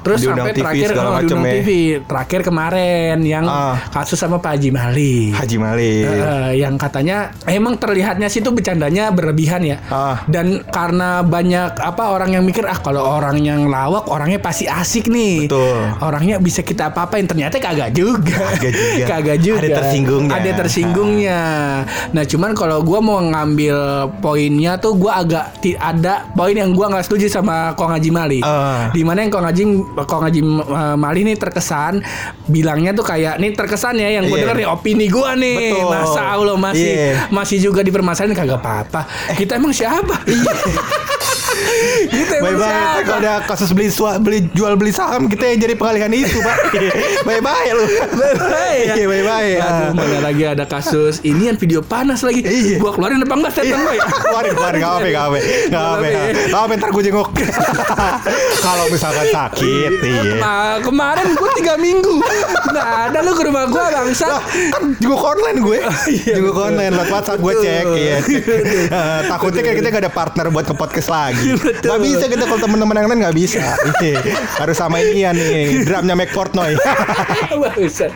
Terus 0.00 0.18
sampai 0.22 0.50
TV 0.50 0.60
terakhir 0.60 0.88
oh, 0.94 1.18
diundang 1.18 1.42
ya. 1.42 1.52
TV 1.54 1.68
terakhir 2.02 2.40
kemarin 2.42 3.16
yang 3.20 3.44
Ah. 3.44 3.76
kasus 3.90 4.16
sama 4.16 4.38
Pak 4.38 4.56
Haji 4.56 4.70
Mali. 4.70 5.16
Haji 5.32 5.56
Malik. 5.56 6.04
Eh, 6.06 6.50
yang 6.56 6.74
katanya 6.74 7.16
emang 7.44 7.76
terlihatnya 7.76 8.26
sih 8.26 8.38
tuh 8.38 8.52
bercandanya 8.52 9.10
berlebihan 9.10 9.62
ya. 9.62 9.76
Ah. 9.86 10.22
Dan 10.26 10.62
karena 10.66 11.20
banyak 11.20 11.76
apa 11.76 12.10
orang 12.10 12.32
yang 12.32 12.43
mikir 12.44 12.68
ah 12.68 12.76
kalau 12.76 13.00
orang 13.00 13.40
yang 13.40 13.66
lawak 13.66 14.04
orangnya 14.06 14.38
pasti 14.38 14.68
asik 14.68 15.08
nih. 15.08 15.48
Betul. 15.48 15.80
Orangnya 15.98 16.36
bisa 16.36 16.60
kita 16.60 16.92
apa-apain 16.92 17.24
ternyata 17.24 17.56
kagak 17.56 17.96
juga. 17.96 18.36
Kagak 18.54 18.72
juga. 18.76 19.04
kagak 19.10 19.38
juga. 19.40 19.58
Ada 19.64 19.68
tersinggungnya. 19.80 20.32
Ada 20.36 20.50
tersinggungnya. 20.54 21.40
Nah, 22.12 22.24
cuman 22.24 22.50
kalau 22.52 22.84
gua 22.84 23.00
mau 23.00 23.18
ngambil 23.18 23.76
poinnya 24.20 24.76
tuh 24.76 24.94
gua 24.94 25.24
agak 25.24 25.56
ada 25.80 26.28
poin 26.32 26.52
yang 26.52 26.70
gua 26.70 26.92
nggak 26.92 27.08
setuju 27.08 27.26
sama 27.26 27.72
Kong 27.74 27.90
Haji 27.90 28.10
Mali. 28.12 28.40
Ah. 28.44 28.92
Di 28.92 29.00
mana 29.00 29.24
yang 29.24 29.32
Kong 29.32 29.46
Haji 29.46 29.64
Kong 30.04 30.22
Haji 30.22 30.40
uh, 30.44 30.96
Mali 31.00 31.24
nih 31.24 31.36
terkesan 31.40 32.04
bilangnya 32.46 32.92
tuh 32.92 33.02
kayak 33.02 33.40
nih 33.40 33.56
terkesan 33.56 33.96
ya 33.96 34.20
yang 34.20 34.28
gue 34.28 34.36
Iya. 34.36 34.50
denger 34.50 34.56
nih 34.60 34.68
opini 34.68 35.06
gua 35.08 35.32
nih. 35.32 35.72
Betul. 35.72 35.88
Masa 35.88 36.20
Allah 36.28 36.56
masih 36.58 36.90
Iya. 36.92 37.12
masih 37.30 37.58
juga 37.62 37.80
dipermasalahin 37.80 38.36
kagak 38.36 38.60
apa-apa. 38.60 39.06
Kita 39.32 39.56
emang 39.56 39.72
siapa? 39.72 40.20
Kita 42.04 42.32
emang 42.38 42.44
Bye 42.44 42.56
bye. 42.56 42.68
siapa? 42.68 43.00
Kalau 43.04 43.18
ada 43.20 43.34
kasus 43.44 43.70
beli 43.70 43.88
sua, 43.88 44.16
beli 44.16 44.38
jual 44.52 44.74
beli 44.74 44.90
saham 44.90 45.26
kita 45.26 45.44
yang 45.46 45.58
jadi 45.60 45.74
pengalihan 45.74 46.10
isu, 46.10 46.38
Pak. 46.40 46.56
bye 47.28 47.40
bye 47.40 47.68
lu. 47.70 47.84
Bye-bye 48.14 48.76
ya. 48.76 48.92
Iya, 49.04 49.06
bye-bye. 49.10 49.52
Aduh, 49.58 49.90
mana 49.96 50.18
lagi 50.22 50.44
ada 50.44 50.64
kasus 50.64 51.18
ini 51.22 51.50
yang 51.50 51.58
video 51.58 51.80
panas 51.80 52.22
lagi. 52.22 52.42
Iya. 52.42 52.78
Gua 52.78 52.94
keluarin 52.94 53.20
apa 53.20 53.34
enggak 53.34 53.52
statement 53.52 53.82
gue 53.82 53.94
ya? 53.96 54.04
Keluarin, 54.06 54.52
keluarin, 54.54 54.78
gak 54.78 54.90
apa-apa, 54.90 55.08
gak 55.08 55.22
apa-apa 55.24 55.38
Gak 55.64 55.80
apa-apa, 55.80 56.06
Gak 56.44 56.60
apa 56.60 56.72
ntar 56.74 56.90
gue 56.90 57.02
jenguk 57.02 57.28
Kalau 58.66 58.84
misalkan 58.88 59.26
sakit, 59.30 59.92
iya 60.00 60.22
Kema- 60.24 60.78
kemarin 60.80 61.26
gue 61.34 61.50
tiga 61.58 61.74
minggu 61.76 62.14
Nah 62.70 63.10
ada 63.10 63.18
lu 63.20 63.32
ke 63.32 63.42
rumah 63.44 63.64
gue 63.66 63.82
bangsa 63.82 64.40
kan 64.46 64.82
jenguk 64.96 65.20
online 65.20 65.58
gue 65.60 65.78
Jenguk 66.24 66.56
online, 66.56 66.92
lewat 66.94 67.08
WhatsApp 67.10 67.38
gue 67.40 67.54
cek 67.60 67.84
iya, 67.94 68.16
Takutnya 69.28 69.62
kan 69.62 69.74
kita 69.74 69.88
gak 69.90 70.02
ada 70.06 70.12
partner 70.12 70.46
buat 70.50 70.64
ke 70.64 70.74
podcast 70.74 71.08
lagi 71.10 71.54
Betul. 71.74 71.88
Gak 71.90 72.00
bisa 72.00 72.24
kita 72.26 72.44
kalau 72.44 72.60
temen-temen 72.60 72.94
yang 72.94 73.08
lain 73.08 73.20
gak 73.22 73.36
bisa. 73.36 73.62
Harus 74.56 74.76
sama 74.76 74.98
ini 74.98 75.22
ya 75.22 75.30
nih 75.30 75.82
Drumnya 75.82 76.14
Mac 76.14 76.30
Portnoy 76.30 76.78
Bangsat. 77.62 78.12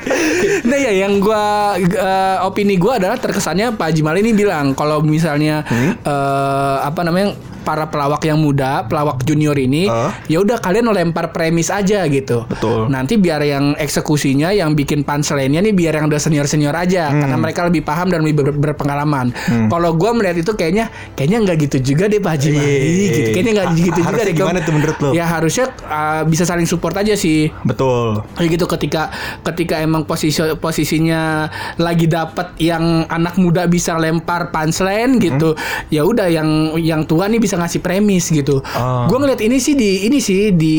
Nah 0.63 0.79
ya 0.79 0.93
yang 0.97 1.19
gua 1.19 1.75
eh, 1.75 2.37
opini 2.43 2.77
gua 2.77 2.97
adalah 2.97 3.17
terkesannya 3.17 3.75
Pak 3.75 3.91
Haji 3.91 4.03
Mali 4.03 4.21
ini 4.23 4.33
bilang 4.33 4.73
kalau 4.73 5.03
misalnya 5.03 5.61
Hmm? 5.69 5.99
eh, 5.99 6.77
apa 6.81 7.01
namanya 7.03 7.35
para 7.69 7.85
pelawak 7.85 8.25
yang 8.25 8.41
muda, 8.41 8.89
pelawak 8.89 9.21
junior 9.29 9.53
ini, 9.53 9.85
Hah? 9.85 10.17
ya 10.25 10.41
udah 10.41 10.57
kalian 10.57 10.89
lempar 10.89 11.37
premis 11.37 11.69
aja 11.69 12.09
gitu. 12.09 12.49
Betul. 12.49 12.89
Nanti 12.89 13.21
biar 13.21 13.45
yang 13.45 13.77
eksekusinya, 13.77 14.57
yang 14.57 14.73
bikin 14.73 15.05
punchline-nya 15.05 15.61
nih 15.61 15.77
biar 15.77 16.01
yang 16.01 16.09
udah 16.09 16.17
senior-senior 16.17 16.73
aja, 16.73 17.13
Hmm. 17.13 17.21
karena 17.21 17.37
mereka 17.37 17.61
lebih 17.69 17.85
paham 17.85 18.09
dan 18.09 18.25
lebih 18.25 18.41
ber- 18.41 18.73
berpengalaman. 18.73 19.37
Kalau 19.69 19.93
gua 19.93 20.17
melihat 20.17 20.41
itu 20.41 20.57
kayaknya, 20.57 20.89
kayaknya 21.13 21.45
nggak 21.45 21.57
gitu 21.69 21.93
juga 21.93 22.09
deh 22.09 22.17
Pak 22.17 22.33
Haji 22.33 22.49
Mali, 22.49 22.65
Iya. 22.65 22.97
gitu. 23.05 23.19
Kayaknya 23.37 23.53
nggak 23.53 23.69
gitu 23.75 23.85
juga 23.93 24.07
harusnya 24.09 24.25
deh. 24.25 24.37
gimana 24.39 24.59
tuh 24.65 24.73
menurut 24.73 24.97
lo? 24.97 25.11
Ya 25.13 25.25
harusnya 25.29 25.67
uh, 25.85 26.23
bisa 26.25 26.49
saling 26.49 26.65
support 26.65 26.97
aja 26.97 27.13
sih. 27.13 27.53
Betul. 27.61 28.25
Kayak 28.33 28.49
gitu 28.57 28.65
ketika 28.65 29.03
ketika 29.45 29.77
emang 29.77 30.09
posisi 30.09 30.41
posisinya 30.57 31.51
lagi 31.77 32.07
dapat 32.07 32.57
yang 32.57 33.05
anak 33.09 33.37
muda 33.37 33.67
bisa 33.67 33.99
lempar 33.99 34.49
punchline 34.49 35.19
gitu. 35.19 35.53
Ya 35.91 36.07
udah 36.07 36.31
yang 36.31 36.49
yang 36.79 37.03
tua 37.05 37.27
nih 37.27 37.37
bisa 37.37 37.58
ngasih 37.59 37.81
premis 37.81 38.31
gitu. 38.31 38.63
Ah. 38.65 39.05
Gua 39.07 39.19
ngeliat 39.19 39.41
ini 39.41 39.59
sih 39.59 39.75
di 39.75 40.07
ini 40.07 40.19
sih 40.19 40.51
di 40.51 40.77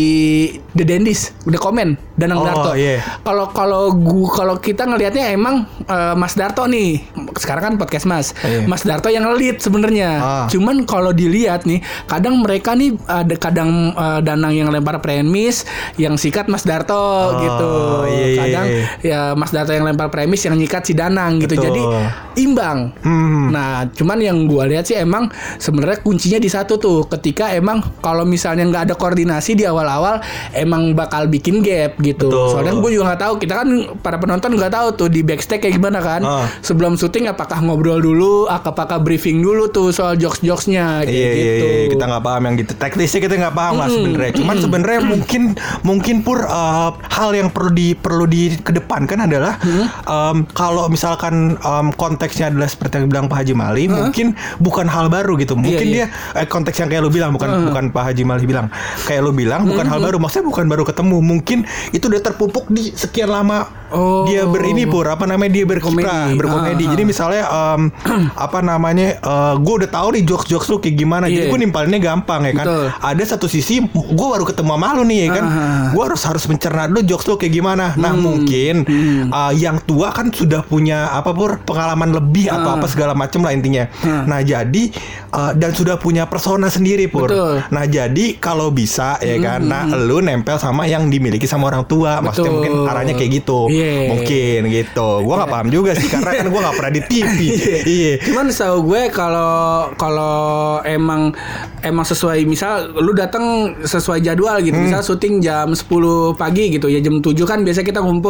The 0.72 0.84
Dendis 0.84 1.36
udah 1.44 1.60
komen 1.60 2.00
Danang 2.16 2.40
Oh, 2.40 2.46
Darto. 2.46 2.72
iya. 2.76 3.00
Kalau 3.22 3.46
kalau 3.52 3.84
gua 3.92 4.28
kalau 4.32 4.56
kita 4.58 4.84
ngelihatnya 4.84 5.32
emang 5.32 5.68
eh, 5.86 6.14
Mas 6.16 6.34
Darto 6.34 6.64
nih. 6.66 7.04
Sekarang 7.36 7.64
kan 7.64 7.74
podcast 7.76 8.06
Mas. 8.06 8.32
Iya. 8.42 8.64
Mas 8.66 8.84
Darto 8.84 9.08
yang 9.08 9.28
lead 9.36 9.60
sebenarnya. 9.60 10.10
Ah. 10.20 10.46
Cuman 10.48 10.84
kalau 10.84 11.12
dilihat 11.12 11.64
nih, 11.64 11.80
kadang 12.06 12.40
mereka 12.40 12.74
nih 12.74 12.96
ada 13.06 13.36
kadang 13.36 13.92
eh, 13.92 14.20
Danang 14.24 14.52
yang 14.52 14.70
lempar 14.70 15.00
premis, 15.00 15.64
yang 15.96 16.16
sikat 16.16 16.48
Mas 16.48 16.64
Darto 16.64 17.36
gitu. 17.40 17.72
iya, 18.10 18.28
iya, 18.66 18.86
kadang 18.86 19.04
iya. 19.04 19.20
ya 19.32 19.38
Mas 19.38 19.52
Darto 19.54 19.72
yang 19.72 19.86
lempar 19.86 20.10
premis, 20.10 20.42
yang 20.44 20.56
nyikat 20.58 20.84
si 20.84 20.94
Danang 20.98 21.40
gitu. 21.40 21.56
Betul. 21.56 21.66
Jadi 21.70 21.82
imbang. 22.44 22.92
Hmm. 23.04 23.54
Nah, 23.54 23.88
cuman 23.92 24.18
yang 24.20 24.38
gua 24.50 24.66
lihat 24.66 24.88
sih 24.90 24.98
emang 24.98 25.30
sebenarnya 25.62 26.02
kuncinya 26.02 26.40
di 26.42 26.50
satu 26.50 26.82
tuh. 26.82 27.06
Ketika 27.08 27.54
emang 27.54 27.84
kalau 28.02 28.24
misalnya 28.26 28.66
nggak 28.68 28.84
ada 28.92 28.96
koordinasi 28.98 29.56
di 29.60 29.64
awal-awal, 29.68 30.24
emang 30.56 30.98
bakal 30.98 31.30
bikin 31.30 31.62
gap 31.62 32.00
gitu. 32.02 32.32
Betul. 32.32 32.50
Soalnya 32.56 32.74
gue 32.80 32.92
juga 32.96 33.04
nggak 33.14 33.22
tahu. 33.22 33.34
Kita 33.40 33.54
kan 33.64 33.68
para 34.02 34.18
penonton 34.18 34.56
nggak 34.56 34.74
tahu 34.74 34.88
tuh 34.96 35.10
di 35.12 35.22
backstage 35.22 35.62
kayak 35.62 35.76
gimana 35.78 36.00
kan. 36.02 36.22
Ah. 36.26 36.46
Sebelum 36.64 36.98
syuting 36.98 37.30
apakah 37.30 37.62
ngobrol 37.62 38.02
dulu, 38.02 38.50
apakah 38.50 39.02
briefing 39.02 39.42
dulu 39.44 39.70
tuh 39.70 39.92
soal 39.94 40.18
jokes-jokesnya 40.18 41.06
kayak 41.06 41.20
Iya, 41.20 41.30
iya, 41.30 41.44
gitu. 41.44 41.66
iya, 41.66 41.88
kita 41.92 42.04
nggak 42.08 42.24
paham 42.24 42.42
yang 42.48 42.56
gitu. 42.58 42.74
Teknisnya 42.76 43.20
kita 43.22 43.34
nggak 43.40 43.56
paham 43.56 43.74
lah 43.78 43.88
sebenarnya. 43.92 44.32
Cuman 44.40 44.56
sebenarnya 44.58 45.02
mungkin 45.04 45.42
mungkin 45.84 46.16
pur 46.24 46.40
uh, 46.48 46.90
hal 47.12 47.30
yang 47.36 47.50
perlu 47.52 47.72
di 47.74 47.88
perlu 47.94 48.26
dikedepankan 48.50 49.26
adalah 49.26 49.58
um, 50.06 50.44
kalau 50.50 50.88
misalkan 50.88 51.58
um, 51.62 51.94
konteksnya 51.94 52.50
adalah 52.50 52.66
seperti 52.66 53.00
yang 53.00 53.08
bilang 53.08 53.26
Pak 53.28 53.44
Haji 53.44 53.54
Mali, 53.54 53.86
mungkin 53.86 54.34
bukan 54.58 54.86
hal 54.86 55.08
baru 55.08 55.38
gitu. 55.38 55.54
Mungkin 55.54 55.86
iya. 55.86 56.06
dia 56.10 56.40
eh, 56.40 56.48
konteks 56.48 56.78
yang 56.78 56.90
kayak 56.90 57.02
lu 57.02 57.12
bilang 57.12 57.32
bukan 57.32 57.70
bukan 57.70 57.84
Pak 57.90 58.04
Haji 58.10 58.24
Mali 58.24 58.46
bilang. 58.46 58.68
Kayak 59.06 59.22
lu 59.26 59.32
bilang 59.32 59.66
bukan 59.66 59.86
hal 59.86 60.00
baru. 60.00 60.18
Maksudnya 60.18 60.46
bukan 60.46 60.66
baru 60.66 60.84
ketemu. 60.84 61.18
Mungkin 61.20 61.58
itu 61.92 62.06
udah 62.06 62.22
terpupuk 62.22 62.66
di 62.70 62.90
sekian 62.92 63.30
lama 63.30 63.68
Oh. 63.90 64.22
dia 64.30 64.46
ber 64.46 64.62
ini 64.70 64.86
pur 64.86 65.02
apa 65.02 65.26
namanya 65.26 65.50
dia 65.50 65.66
berkiprah 65.66 66.30
Komedi. 66.30 66.38
berkomedi. 66.38 66.84
Ah, 66.86 66.90
Jadi 66.94 67.04
misalnya 67.10 67.44
em, 67.50 67.82
apa 68.46 68.62
namanya 68.62 69.18
gue 69.58 69.74
udah 69.82 69.90
tahu 69.90 70.14
nih 70.14 70.30
jokes 70.30 70.46
jokes 70.46 70.70
lu 70.70 70.78
kayak 70.78 70.94
gimana 70.94 71.26
jadi 71.26 71.50
Iya. 71.50 71.50
gue 71.50 71.58
nimpalinnya 71.58 71.98
gampang 71.98 72.46
ya 72.46 72.54
kan 72.54 72.66
Betul. 72.70 72.86
ada 72.94 73.24
satu 73.26 73.50
sisi 73.50 73.82
gue 73.90 74.28
baru 74.30 74.46
ketemu 74.46 74.78
sama 74.78 74.94
lu 74.94 75.04
nih 75.10 75.26
ya 75.26 75.30
kan 75.34 75.46
Ah. 75.50 75.90
gue 75.90 76.04
harus 76.06 76.22
harus 76.22 76.46
mencerna 76.46 76.86
dulu 76.86 77.02
jokes 77.02 77.26
lu 77.26 77.36
kayak 77.36 77.50
gimana 77.52 77.98
nah 77.98 78.14
mungkin 78.40 78.76
uh, 79.28 79.52
yang 79.52 79.78
tua 79.82 80.10
kan 80.10 80.30
sudah 80.30 80.62
punya 80.62 81.12
apa 81.12 81.30
pur 81.30 81.60
pengalaman 81.60 82.14
lebih 82.14 82.48
apa 82.48 82.78
apa 82.78 82.86
segala 82.86 83.12
macam 83.14 83.42
lah 83.42 83.52
intinya 83.52 83.92
Ah. 84.00 84.24
nah 84.24 84.40
jadi 84.40 84.84
uh, 85.30 85.52
dan 85.54 85.72
sudah 85.72 85.96
punya 85.96 86.24
persona 86.24 86.68
sendiri 86.68 87.06
pur 87.06 87.28
Betul. 87.28 87.62
nah 87.68 87.84
jadi 87.84 88.38
kalau 88.38 88.70
bisa 88.70 89.20
ya 89.20 89.36
kan 89.38 89.60
nah 89.62 89.84
lu 89.86 90.20
nempel 90.20 90.56
sama 90.56 90.86
yang 90.86 91.08
dimiliki 91.08 91.44
sama 91.44 91.68
orang 91.68 91.84
tua 91.84 92.20
maksudnya 92.20 92.48
Betul. 92.48 92.56
mungkin 92.56 92.74
arahnya 92.86 93.14
kayak 93.14 93.32
gitu 93.36 93.60
Iya. 93.68 94.08
mungkin 94.10 94.60
gitu 94.70 95.10
gue 95.20 95.34
nggak 95.36 95.50
paham 95.50 95.68
juga 95.68 95.92
sih 95.94 96.08
karena 96.08 96.32
kan 96.34 96.46
gue 96.48 96.60
nggak 96.60 96.76
pernah 96.76 96.92
di 96.92 97.02
TV 97.04 97.40
iya 97.96 98.14
Cuman 98.22 98.46
setahu 98.50 98.78
gue 98.86 99.02
kalau 99.10 99.58
kalau 99.96 100.38
emang 100.84 101.34
emang 101.82 102.04
sesuai 102.04 102.46
misal 102.46 102.70
lu 102.94 103.12
datang 103.12 103.46
sesuai 103.82 104.22
jadwal 104.22 104.60
gitu. 104.60 104.76
Hmm. 104.76 104.86
Misal 104.86 105.02
syuting 105.02 105.40
jam 105.40 105.72
10 105.72 105.82
pagi 106.36 106.70
gitu 106.70 106.86
ya 106.86 107.00
jam 107.00 107.18
7 107.18 107.34
kan 107.44 107.60
biasa 107.60 107.82
kita 107.82 108.00
ngumpul. 108.00 108.29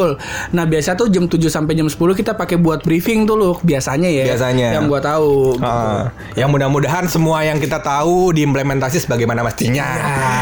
Nah, 0.56 0.63
biasa 0.65 0.96
tuh 0.96 1.08
jam 1.12 1.25
7 1.27 1.50
sampai 1.50 1.74
jam 1.75 1.88
10 1.88 1.96
kita 2.15 2.34
pakai 2.36 2.58
buat 2.58 2.82
briefing 2.82 3.25
tuh 3.29 3.36
lu 3.38 3.51
biasanya 3.62 4.10
ya. 4.10 4.25
Biasanya. 4.34 4.68
Yang 4.79 4.86
gua 4.89 5.00
tahu. 5.01 5.56
gitu. 5.56 5.65
Ah, 5.65 6.12
yang 6.36 6.50
mudah-mudahan 6.50 7.06
semua 7.08 7.44
yang 7.44 7.58
kita 7.58 7.79
tahu 7.79 8.32
diimplementasi 8.34 9.03
sebagaimana 9.03 9.44
mestinya. 9.44 9.88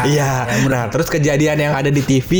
Iya. 0.04 0.46
Nah, 0.68 0.88
terus 0.92 1.08
kejadian 1.08 1.58
yang 1.58 1.72
ada 1.74 1.88
di 1.88 2.02
TV, 2.04 2.30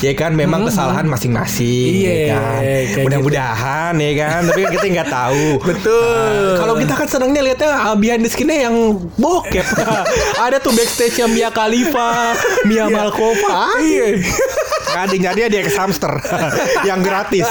ya 0.00 0.12
kan 0.16 0.32
memang 0.32 0.66
kesalahan 0.66 1.06
masing-masing. 1.08 1.90
Iya, 2.04 2.12
ya 2.14 2.26
kan? 2.34 2.60
kayak 2.62 3.04
Mudah-mudahan 3.06 3.94
ya 3.98 4.12
kan, 4.18 4.40
tapi 4.48 4.60
kan 4.64 4.70
kita 4.78 4.86
nggak 5.00 5.10
tahu. 5.10 5.46
Betul. 5.70 6.54
Ah, 6.54 6.56
kalau 6.60 6.74
kita 6.78 6.94
kan 6.94 7.06
senangnya 7.08 7.40
lihatnya 7.44 7.70
uh, 7.70 7.96
behind 7.96 8.22
the 8.22 8.30
skin-nya 8.30 8.68
yang 8.70 8.76
bokep. 9.18 9.66
ada 10.44 10.56
tuh 10.60 10.72
backstage-nya 10.74 11.26
Mia 11.30 11.50
Khalifa, 11.50 12.34
Mia 12.68 12.86
Malkova. 12.88 13.80
Iya. 13.80 14.20
Adiknya 14.94 15.32
dia 15.34 15.46
dia 15.50 15.62
ke 15.66 15.72
hamster 15.74 16.12
yang 16.88 17.00
gratis. 17.02 17.44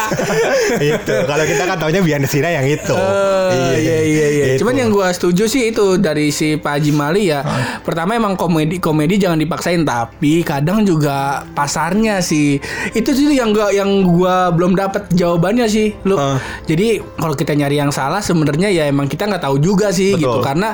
itu. 0.93 1.15
Kalau 1.27 1.43
kita 1.43 1.63
kan 1.67 1.77
taunya 1.77 2.01
the 2.01 2.27
scene-nya 2.27 2.63
yang 2.63 2.67
itu. 2.67 2.95
Eh, 2.95 3.75
iya 3.79 3.97
iya 4.01 4.27
iya. 4.27 4.45
Itu. 4.55 4.65
Cuman 4.65 4.75
yang 4.79 4.89
gua 4.89 5.11
setuju 5.11 5.45
sih 5.45 5.69
itu 5.69 5.99
dari 5.99 6.31
si 6.31 6.55
Pak 6.55 6.79
Haji 6.79 6.91
Mali 6.95 7.29
ya. 7.29 7.43
Pertama 7.83 8.15
emang 8.15 8.39
komedi 8.39 8.79
komedi 8.79 9.19
jangan 9.19 9.37
dipaksain 9.37 9.83
tapi 9.83 10.41
kadang 10.41 10.81
juga 10.87 11.43
pasarnya 11.53 12.23
sih. 12.23 12.57
Itu 12.95 13.13
sih 13.13 13.29
yang 13.35 13.51
gua 13.51 13.69
yang 13.69 14.07
gua 14.07 14.49
belum 14.55 14.73
dapat 14.73 15.11
jawabannya 15.11 15.67
sih. 15.67 15.93
Lu. 16.07 16.15
Ah. 16.15 16.39
Jadi 16.65 17.03
kalau 17.19 17.35
kita 17.35 17.53
nyari 17.53 17.77
yang 17.79 17.91
salah 17.93 18.23
sebenarnya 18.23 18.71
ya 18.71 18.89
emang 18.89 19.05
kita 19.05 19.27
nggak 19.29 19.43
tahu 19.43 19.57
juga 19.59 19.93
sih 19.93 20.15
Betul. 20.15 20.21
gitu 20.25 20.39
karena 20.41 20.69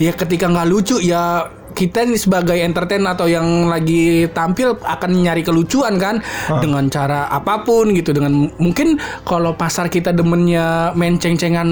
ya 0.00 0.12
ketika 0.12 0.50
nggak 0.50 0.68
lucu 0.68 0.96
ya 1.00 1.46
kita 1.74 2.06
nih 2.06 2.16
sebagai 2.16 2.54
entertain 2.54 3.02
atau 3.04 3.26
yang 3.26 3.66
lagi 3.66 4.30
tampil 4.30 4.78
akan 4.78 5.10
nyari 5.10 5.42
kelucuan 5.42 5.98
kan 5.98 6.22
dengan 6.62 6.86
cara 6.88 7.26
apa 7.28 7.66
pun 7.66 7.90
gitu 7.90 8.14
dengan 8.14 8.48
mungkin 8.56 8.96
kalau 9.26 9.52
pasar 9.52 9.90
kita 9.90 10.14
demennya 10.14 10.94
main 10.94 11.18
ceng-cengan 11.18 11.66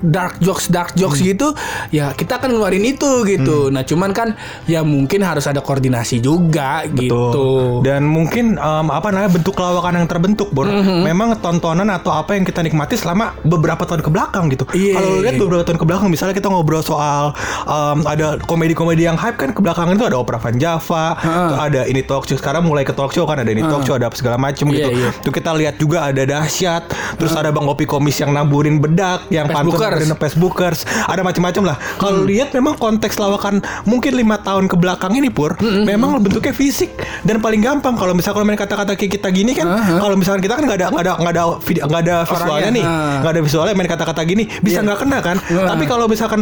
dark 0.00 0.40
jokes 0.40 0.72
dark 0.72 0.96
jokes 0.96 1.20
Hmm. 1.20 1.30
gitu 1.30 1.48
ya 1.92 2.10
kita 2.16 2.40
akan 2.40 2.56
ngeluarin 2.56 2.82
itu 2.82 3.22
gitu 3.28 3.68
nah 3.68 3.84
cuman 3.84 4.10
kan 4.10 4.34
ya 4.64 4.82
mungkin 4.82 5.22
harus 5.22 5.44
ada 5.44 5.60
koordinasi 5.60 6.18
juga 6.18 6.82
gitu 6.90 7.14
Betul. 7.34 7.84
Dan 7.84 8.06
mungkin 8.08 8.56
em, 8.56 8.86
apa 8.88 9.10
namanya 9.10 9.30
bentuk 9.34 9.58
lawakan 9.58 10.00
yang 10.00 10.08
terbentuk, 10.08 10.48
Bor. 10.54 10.64
Mhm. 10.64 11.04
Memang 11.04 11.36
tontonan 11.42 11.90
atau 11.90 12.14
apa 12.14 12.38
yang 12.38 12.46
kita 12.46 12.62
nikmati 12.62 12.94
selama 12.94 13.34
beberapa 13.42 13.82
tahun 13.84 14.00
ke 14.00 14.10
belakang 14.10 14.48
gitu. 14.54 14.64
Iya. 14.72 14.94
Kalau 14.96 15.08
lu 15.10 15.18
lihat 15.20 15.36
beberapa 15.36 15.62
tahun 15.66 15.78
ke 15.82 15.86
belakang, 15.86 16.08
misalnya 16.08 16.34
kita 16.34 16.48
ngobrol 16.48 16.80
soal 16.80 17.34
em, 17.66 17.98
ada 18.06 18.38
komedi-komedi 18.46 19.04
yang 19.04 19.18
hype 19.18 19.33
kan 19.34 19.50
ke 19.50 19.60
belakang 19.60 19.90
itu 19.90 20.02
ada 20.02 20.16
Opera 20.16 20.38
Van 20.38 20.54
Java, 20.54 21.04
tuh 21.16 21.56
ada 21.56 21.80
ini 21.84 22.00
talk 22.00 22.24
show. 22.24 22.34
Sekarang 22.34 22.62
mulai 22.62 22.82
ke 22.82 22.90
talk 22.90 23.10
show 23.10 23.22
kan 23.22 23.36
ada 23.36 23.48
ini 23.48 23.62
talk 23.62 23.82
show, 23.82 23.94
ada 23.94 24.06
apa 24.06 24.14
segala 24.14 24.36
macam 24.36 24.66
Iya, 24.66 24.76
gitu. 24.76 24.88
iya. 24.92 25.08
Tuh 25.20 25.30
kita 25.30 25.50
lihat 25.52 25.74
juga 25.76 26.04
ada 26.04 26.22
dahsyat. 26.22 26.82
Terus 27.14 27.32
ada 27.32 27.50
Bang 27.50 27.64
Opi 27.64 27.84
Komis 27.84 28.16
yang 28.16 28.30
naburin 28.30 28.78
bedak, 28.78 29.26
yang 29.28 29.46
pantun 29.46 29.74
Facebookers. 29.74 30.08
Facebookers, 30.16 30.78
ada 31.04 31.20
macam-macam 31.20 31.62
lah. 31.64 31.76
Kalau 31.96 32.12
Hmm. 32.16 32.26
lihat 32.26 32.48
memang 32.50 32.74
konteks 32.74 33.16
lawakan 33.16 33.58
mungkin 33.84 34.14
lima 34.14 34.38
tahun 34.38 34.66
ke 34.66 34.76
belakang 34.76 35.12
ini 35.12 35.28
pur, 35.28 35.54
Hmm, 35.56 35.84
memang 35.84 36.18
bentuknya 36.18 36.50
fisik 36.50 36.90
dan 37.22 37.38
paling 37.38 37.60
gampang 37.60 37.94
kalau 37.94 38.12
misalkan 38.12 38.42
main 38.42 38.54
kata-kata 38.54 38.94
kayak 38.94 39.12
kita 39.14 39.28
gini 39.28 39.52
kan, 39.52 39.66
kalau 39.94 40.14
misalkan 40.14 40.40
kita 40.40 40.54
kan 40.54 40.64
nggak 40.64 40.78
ada 40.78 40.86
nggak 40.88 41.02
ada 41.02 41.12
nggak 41.16 41.32
ada 41.32 41.42
video 41.60 41.82
nggak 41.84 42.02
ada 42.02 42.16
visualnya 42.24 42.70
nih, 42.70 42.84
ah. 42.84 43.18
nggak 43.20 43.32
ada 43.32 43.40
visualnya 43.40 43.74
main 43.74 43.88
kata-kata 43.88 44.20
gini 44.22 44.44
bisa 44.58 44.74
Iya. 44.74 44.84
nggak 44.84 44.98
kena 45.00 45.18
kan? 45.20 45.36
Ah. 45.40 45.66
Tapi 45.68 45.84
kalau 45.84 46.06
misalkan 46.06 46.40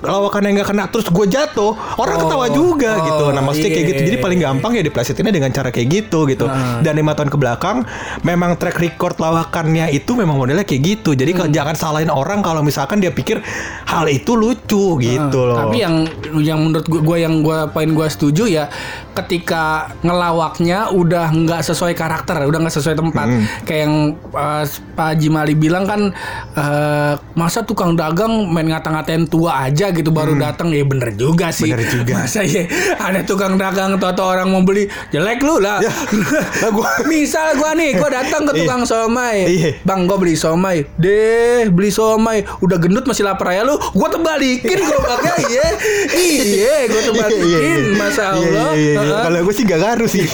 lawakannya 0.00 0.50
nggak 0.54 0.68
kena 0.68 0.84
terus 0.88 1.06
gue 1.06 1.26
jatuh, 1.26 1.72
orang 1.96 2.16
Oh. 2.16 2.23
Ketawa 2.24 2.46
juga 2.48 2.90
Oh, 2.94 3.04
gitu. 3.04 3.24
Nah 3.30 3.42
maksudnya 3.44 3.70
kayak 3.70 3.84
iya. 3.84 3.90
gitu. 3.92 4.00
Jadi 4.08 4.18
paling 4.18 4.40
gampang 4.40 4.72
ya 4.74 4.82
diplesetinnya 4.82 5.32
dengan 5.32 5.50
cara 5.50 5.68
kayak 5.68 5.88
gitu 5.88 6.18
gitu. 6.26 6.46
Ah. 6.48 6.80
Dan 6.80 6.96
lima 6.96 7.12
tahun 7.12 7.28
ke 7.28 7.38
belakang 7.38 7.84
memang 8.22 8.56
track 8.56 8.80
record 8.80 9.16
lawakannya 9.18 9.90
itu 9.90 10.12
memang 10.14 10.36
modelnya 10.36 10.64
kayak 10.64 10.82
gitu. 10.82 11.12
Jadi 11.12 11.36
Hmm. 11.36 11.50
jangan 11.50 11.74
salahin 11.74 12.08
orang 12.08 12.40
kalau 12.40 12.64
misalkan 12.64 12.98
dia 12.98 13.10
pikir 13.10 13.42
hal 13.84 14.06
itu 14.08 14.32
lucu 14.34 14.98
gitu 14.98 15.38
loh. 15.44 15.58
Ah, 15.58 15.60
Tapi 15.66 15.76
yang 15.78 15.94
yang 16.40 16.58
menurut 16.60 16.86
gua, 16.86 17.00
gua 17.04 17.18
yang 17.18 17.34
gua 17.40 17.58
poin 17.68 17.90
gua 17.92 18.08
setuju 18.08 18.46
ya 18.46 18.70
ketika 19.14 19.64
ngelawaknya 20.00 20.90
udah 20.90 21.30
nggak 21.30 21.62
sesuai 21.62 21.92
karakter, 21.92 22.42
udah 22.42 22.58
nggak 22.60 22.74
sesuai 22.74 22.96
tempat. 22.96 23.26
Hmm. 23.26 23.44
Kayak 23.62 23.80
yang 23.80 23.94
uh, 24.28 24.64
Pak 24.92 25.06
Haji 25.10 25.28
Mali 25.28 25.54
bilang 25.54 25.84
kan 25.84 26.00
uh, 26.52 27.12
masa 27.32 27.62
tukang 27.62 27.94
dagang 27.94 28.30
main 28.46 28.66
ngata-ngatain 28.66 29.24
tua 29.24 29.64
aja 29.64 29.90
gitu 29.90 30.10
baru 30.10 30.34
datang 30.34 30.70
ya 30.70 30.82
bener 30.82 31.12
juga 31.12 31.48
sih. 31.48 31.66
Hmm. 31.66 31.76
Bener 31.76 31.88
juga 31.88 32.14
Masa 32.16 32.40
ya 32.42 32.64
ada 32.96 33.20
tukang 33.22 33.54
dagang 33.54 33.96
toto 33.96 34.24
orang 34.24 34.48
mau 34.48 34.60
beli 34.60 34.84
jelek 35.08 35.40
lu 35.40 35.58
lah. 35.58 35.78
Ya, 35.78 35.92
lah 36.60 36.70
gua- 36.70 36.98
Misal 37.10 37.54
gua 37.54 37.72
nih, 37.72 37.94
gua 37.94 38.10
datang 38.12 38.42
ke 38.44 38.52
Iya. 38.52 38.60
tukang 38.60 38.82
somai. 38.84 39.36
Iya. 39.46 39.70
Bang, 39.82 40.04
gua 40.04 40.16
beli 40.16 40.34
somai. 40.34 40.82
Deh, 40.96 41.68
beli 41.68 41.88
somai. 41.88 42.42
Udah 42.58 42.76
gendut 42.76 43.04
masih 43.04 43.22
lapar 43.22 43.50
ya 43.50 43.62
lu. 43.62 43.76
Gua 43.92 44.08
terbalikin 44.08 44.78
gerobaknya 44.80 45.34
iya. 45.44 45.66
Iya, 46.10 46.76
gua 46.86 47.00
terbalikin. 47.04 47.80
Masa 47.94 48.22
Iya, 48.24 48.30
Allah. 48.32 48.70
Iya, 49.04 49.12
iya. 49.12 49.22
Kalau 49.22 49.38
gue 49.40 49.54
sih 49.54 49.64
gak 49.64 49.80
ngaruh 49.80 50.08
sih. 50.08 50.24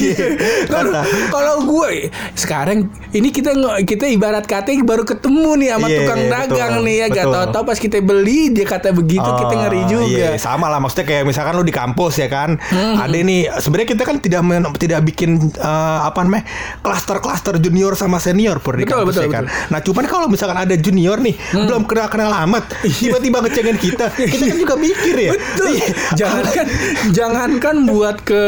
Kalau 0.71 0.93
kalau 1.31 1.55
gue 1.63 1.91
sekarang 2.35 2.79
ini 3.11 3.29
kita 3.29 3.51
kita 3.83 4.07
ibarat 4.07 4.45
kata 4.45 4.71
baru 4.81 5.03
ketemu 5.03 5.51
nih 5.57 5.69
sama 5.71 5.87
Iya, 5.87 5.99
tukang 5.99 6.21
betul, 6.21 6.33
dagang 6.33 6.75
nih 6.81 6.95
ya 6.97 7.07
gak 7.09 7.17
betul. 7.21 7.35
tau-tau 7.37 7.63
pas 7.65 7.79
kita 7.79 7.97
beli 8.01 8.41
dia 8.51 8.65
kata 8.65 8.89
begitu 8.91 9.25
kita 9.25 9.49
Oh, 9.51 9.59
ngeri 9.59 9.83
juga. 9.85 10.07
Iya, 10.07 10.31
sama 10.37 10.67
lah 10.67 10.79
maksudnya 10.79 11.07
kayak 11.07 11.25
misalkan 11.25 11.53
lu 11.55 11.63
di 11.63 11.73
kampus 11.73 12.15
ya 12.17 12.29
kan. 12.29 12.55
Hmm. 12.65 12.97
Ada 12.97 13.19
nih 13.19 13.41
sebenarnya 13.57 13.89
kita 13.89 14.03
kan 14.05 14.17
tidak 14.19 14.41
men- 14.41 14.73
tidak 14.77 15.01
bikin 15.05 15.31
eh, 15.53 15.99
apa 16.01 16.21
namanya? 16.21 16.45
klaster-klaster 16.81 17.59
junior 17.59 17.93
sama 17.95 18.17
senior 18.17 18.59
pur 18.59 18.75
di 18.75 18.83
Betul, 18.83 19.03
kampus 19.03 19.15
betul, 19.17 19.25
ya 19.25 19.31
kan. 19.31 19.45
betul. 19.45 19.59
Hmm. 19.59 19.71
Nah, 19.71 19.81
cuman 19.81 20.05
kalau 20.07 20.27
misalkan 20.27 20.59
ada 20.59 20.75
junior 20.75 21.19
nih 21.19 21.35
belum 21.53 21.83
kenal 21.85 22.09
kenal 22.09 22.31
amat, 22.45 22.65
tiba-tiba 22.81 23.39
ngecengin 23.41 23.77
kita, 23.77 24.07
kita 24.13 24.37
kan 24.41 24.57
juga 24.57 24.75
mikir 24.77 25.15
ya. 25.15 25.23
Iya. 25.23 25.31
Betul. 25.33 25.67
Iya. 25.71 25.87
Jangankan 26.17 26.67
jangankan 27.11 27.77
buat 27.87 28.17
ke 28.21 28.43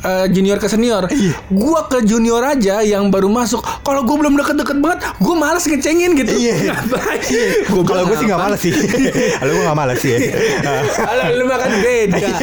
eh, 0.00 0.26
junior 0.28 0.56
ke 0.56 0.66
senior. 0.66 1.06
Iya. 1.06 1.34
Gua 1.48 1.84
ke 1.84 2.02
junior 2.02 2.42
aja 2.42 2.80
yang 2.80 3.08
baru 3.08 3.28
masuk. 3.28 3.60
Kalau 3.80 4.02
gua 4.02 4.16
belum 4.18 4.34
deket-deket 4.36 4.78
banget, 4.78 5.00
gua 5.18 5.34
malas 5.36 5.64
ngecengin 5.64 6.14
gitu. 6.14 6.32
Iya. 6.32 6.54
Ngapain? 6.64 7.20
Gua 7.68 7.82
kalau 7.84 8.02
gue 8.04 8.16
sih 8.16 8.26
nggak 8.26 8.40
malas 8.40 8.60
sih. 8.60 8.72
Kalau 9.38 9.52
gue 9.52 9.62
nggak 9.62 9.78
malas 9.78 9.98
sih. 9.98 10.10
ya. 10.12 10.18
Kalau 11.08 11.24
lu 11.32 11.44
makan 11.44 11.70
beda. 11.76 12.16
Iya. 12.16 12.36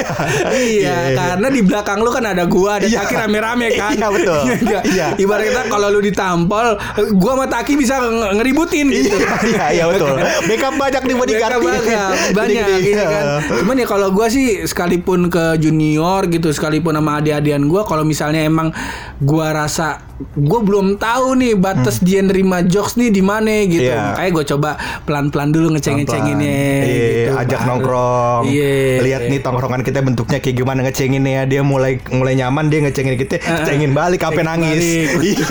iya, 0.50 0.58
Iya, 0.60 0.96
iya. 1.06 1.16
karena 1.16 1.48
di 1.50 1.62
belakang 1.62 2.00
lu 2.00 2.10
kan 2.10 2.26
ada 2.26 2.44
gua, 2.46 2.78
ada 2.78 2.86
Iya. 2.86 3.00
Taki 3.00 3.16
rame-rame 3.18 3.68
kan. 3.74 3.92
Iya, 3.94 4.08
betul. 4.10 4.40
Iya. 4.60 4.80
Iya. 4.84 5.08
Ibarat 5.16 5.44
kita 5.46 5.62
kalau 5.68 5.88
lu 5.90 6.00
ditampol, 6.00 6.68
gua 7.16 7.32
sama 7.34 7.46
Taki 7.48 7.74
bisa 7.76 8.00
nge- 8.02 8.34
ngeributin 8.36 8.88
gitu. 8.90 9.16
Iya, 9.46 9.66
iya 9.72 9.86
betul. 9.88 10.16
Backup 10.20 10.74
banyak 10.76 11.02
nih 11.04 11.16
bodyguard. 11.16 11.54
Mereka 11.60 12.02
banyak, 12.32 12.34
banyak 12.34 12.66
gitu 12.82 13.04
kan. 13.04 13.24
Cuman 13.60 13.76
ya 13.76 13.86
kalau 13.86 14.08
gua 14.10 14.28
sih 14.28 14.46
sekalipun 14.64 15.28
ke 15.28 15.58
junior 15.58 16.26
gitu, 16.26 16.50
sekalipun 16.50 16.89
sama 16.98 17.22
adik-adian 17.22 17.70
gua. 17.70 17.86
Kalau 17.86 18.02
misalnya 18.02 18.42
emang 18.42 18.74
gua 19.22 19.54
rasa 19.54 20.09
gua 20.36 20.60
belum 20.60 20.88
tahu 20.96 21.28
nih 21.34 21.54
batas 21.54 22.00
dia 22.00 22.20
nerima 22.20 22.60
jokes 22.62 22.94
nih 22.94 23.10
di 23.10 23.20
mana 23.20 23.50
gitu. 23.64 23.88
Hmm. 23.88 23.96
Iya. 23.96 24.08
Makanya 24.12 24.32
gua 24.32 24.46
coba 24.46 24.70
pelan-pelan 25.04 25.50
dulu 25.50 25.68
ngecengin-cenginnya 25.74 26.60
Iya, 26.80 26.84
gitu. 26.86 27.32
ajak 27.38 27.60
Baru- 27.60 27.70
nongkrong. 27.70 28.42
Iya. 28.46 28.76
Lihat 29.00 29.22
nih 29.28 29.40
tongkrongan 29.40 29.82
kita 29.82 30.00
bentuknya 30.02 30.38
kayak 30.38 30.56
gimana 30.56 30.80
ngecenginnya. 30.82 31.42
Dia 31.46 31.62
mulai 31.62 31.94
mulai 32.10 32.34
nyaman 32.36 32.68
dia 32.68 32.80
ngecengin 32.82 33.16
kita, 33.16 33.36
cengin 33.64 33.92
balik 33.92 34.20
sampai 34.20 34.44
nangis. 34.44 34.80
Iya, 34.80 35.44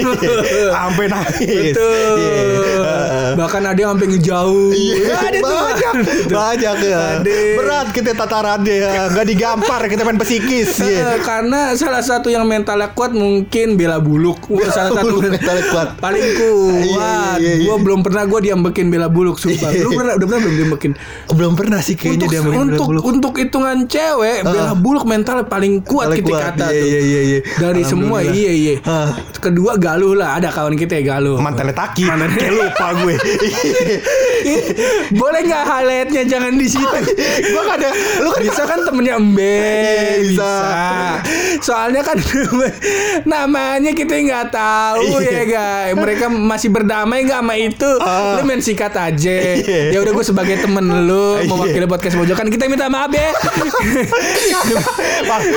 Sampai 0.71 1.07
nangis. 1.07 1.73
Betul. 1.73 2.17
Iya. 2.19 2.37
Heeh. 2.79 3.31
Bahkan 3.37 3.63
ada 3.65 3.79
yang 3.79 3.91
sampai 3.95 4.09
ngejauh. 4.09 4.71
Iya, 4.71 5.15
ada 5.15 5.39
tuh. 5.39 5.49
banyak, 5.49 5.95
banyak 6.29 6.77
ya. 6.83 7.03
Berat 7.57 7.89
kita 7.91 8.13
tatarannya 8.13 8.75
ya, 8.75 9.03
nggak 9.09 9.27
digampar 9.27 9.81
kita 9.87 10.03
main 10.03 10.19
psikis. 10.19 10.79
Iya. 10.79 11.17
Eh, 11.17 11.19
karena 11.23 11.73
salah 11.73 12.01
satu 12.01 12.29
yang 12.29 12.45
mentalnya 12.45 12.93
kuat 12.93 13.13
mungkin 13.13 13.75
Bela 13.75 13.99
Buluk. 13.99 14.41
Wah, 14.59 14.69
salah 14.69 14.91
satu 14.93 15.17
kuat. 15.69 15.89
paling 15.99 16.27
kuat. 16.35 16.79
Iya, 16.79 17.13
iya, 17.37 17.53
iya. 17.55 17.65
Gua 17.65 17.77
belum 17.79 18.01
pernah 18.01 18.23
gua 18.25 18.39
diambekin 18.39 18.89
Bela 18.89 19.07
Buluk 19.07 19.37
sumpah. 19.37 19.71
Lu 19.73 19.91
pernah 19.93 20.15
udah 20.15 20.27
pernah 20.27 20.41
belum 20.43 20.57
diambekin? 20.57 20.93
Belum 21.31 21.53
pernah 21.55 21.79
sih 21.79 21.95
kayaknya 21.95 22.17
Untuk 22.19 22.31
dia 22.31 22.41
main 22.43 22.59
untuk 22.67 22.87
bola 22.87 23.01
untuk 23.05 23.33
hitungan 23.35 23.79
cewek 23.85 24.43
Bela 24.43 24.75
Buluk 24.75 25.05
mentalnya 25.05 25.45
paling 25.45 25.81
kuat 25.81 26.13
kita 26.13 26.27
kuat. 26.27 26.43
kata 26.53 26.67
Iya, 26.69 26.75
tuh. 26.75 26.87
iya, 26.87 27.01
iya, 27.01 27.21
iya. 27.23 27.39
Dari 27.57 27.83
semua 27.83 28.19
iya 28.21 28.53
iya. 28.53 28.75
Ah. 28.83 29.15
Kedua 29.33 29.77
Galuh 29.77 30.13
lah, 30.13 30.35
ada 30.35 30.49
kawan 30.49 30.75
kita 30.75 30.97
ya 30.97 31.15
Galuh. 31.15 31.39
mantannya 31.39 31.71
Taki. 31.71 32.05
Kayak 32.09 32.53
lupa 32.53 32.87
gue. 32.97 33.15
Boleh 35.15 35.41
nggak 35.45 35.65
highlightnya 35.65 36.23
jangan 36.27 36.53
di 36.53 36.67
situ. 36.67 36.99
Gua 37.49 37.63
gak 37.67 37.79
ada. 37.79 37.91
Lu 38.19 38.29
kan 38.29 38.43
bisa 38.43 38.63
kan 38.65 38.79
temennya 38.83 39.15
Embe 39.15 39.47
Iya, 39.49 40.15
bisa. 40.21 40.51
bisa. 40.51 40.53
soalnya 41.61 42.03
kan 42.03 42.17
namanya 43.29 43.91
kita 43.91 44.15
nggak 44.15 44.48
tahu 44.51 45.21
ya 45.21 45.31
Iya. 45.31 45.43
guys 45.45 45.95
mereka 45.95 46.27
masih 46.29 46.69
berdamai 46.69 47.25
nggak 47.25 47.41
sama 47.41 47.55
itu? 47.55 47.91
Ah. 48.01 48.37
lu 48.37 48.43
main 48.45 48.61
sikat 48.61 48.93
aja. 48.93 49.35
Iya. 49.59 49.95
ya 49.95 49.99
udah 50.01 50.13
gue 50.13 50.25
sebagai 50.25 50.57
temen 50.59 50.85
lu 51.07 51.39
Iya. 51.39 51.49
mewakili 51.49 51.87
podcast 51.87 52.17
pojokan 52.17 52.47
kita 52.49 52.67
minta 52.67 52.87
maaf 52.89 53.11
ya. 53.11 53.31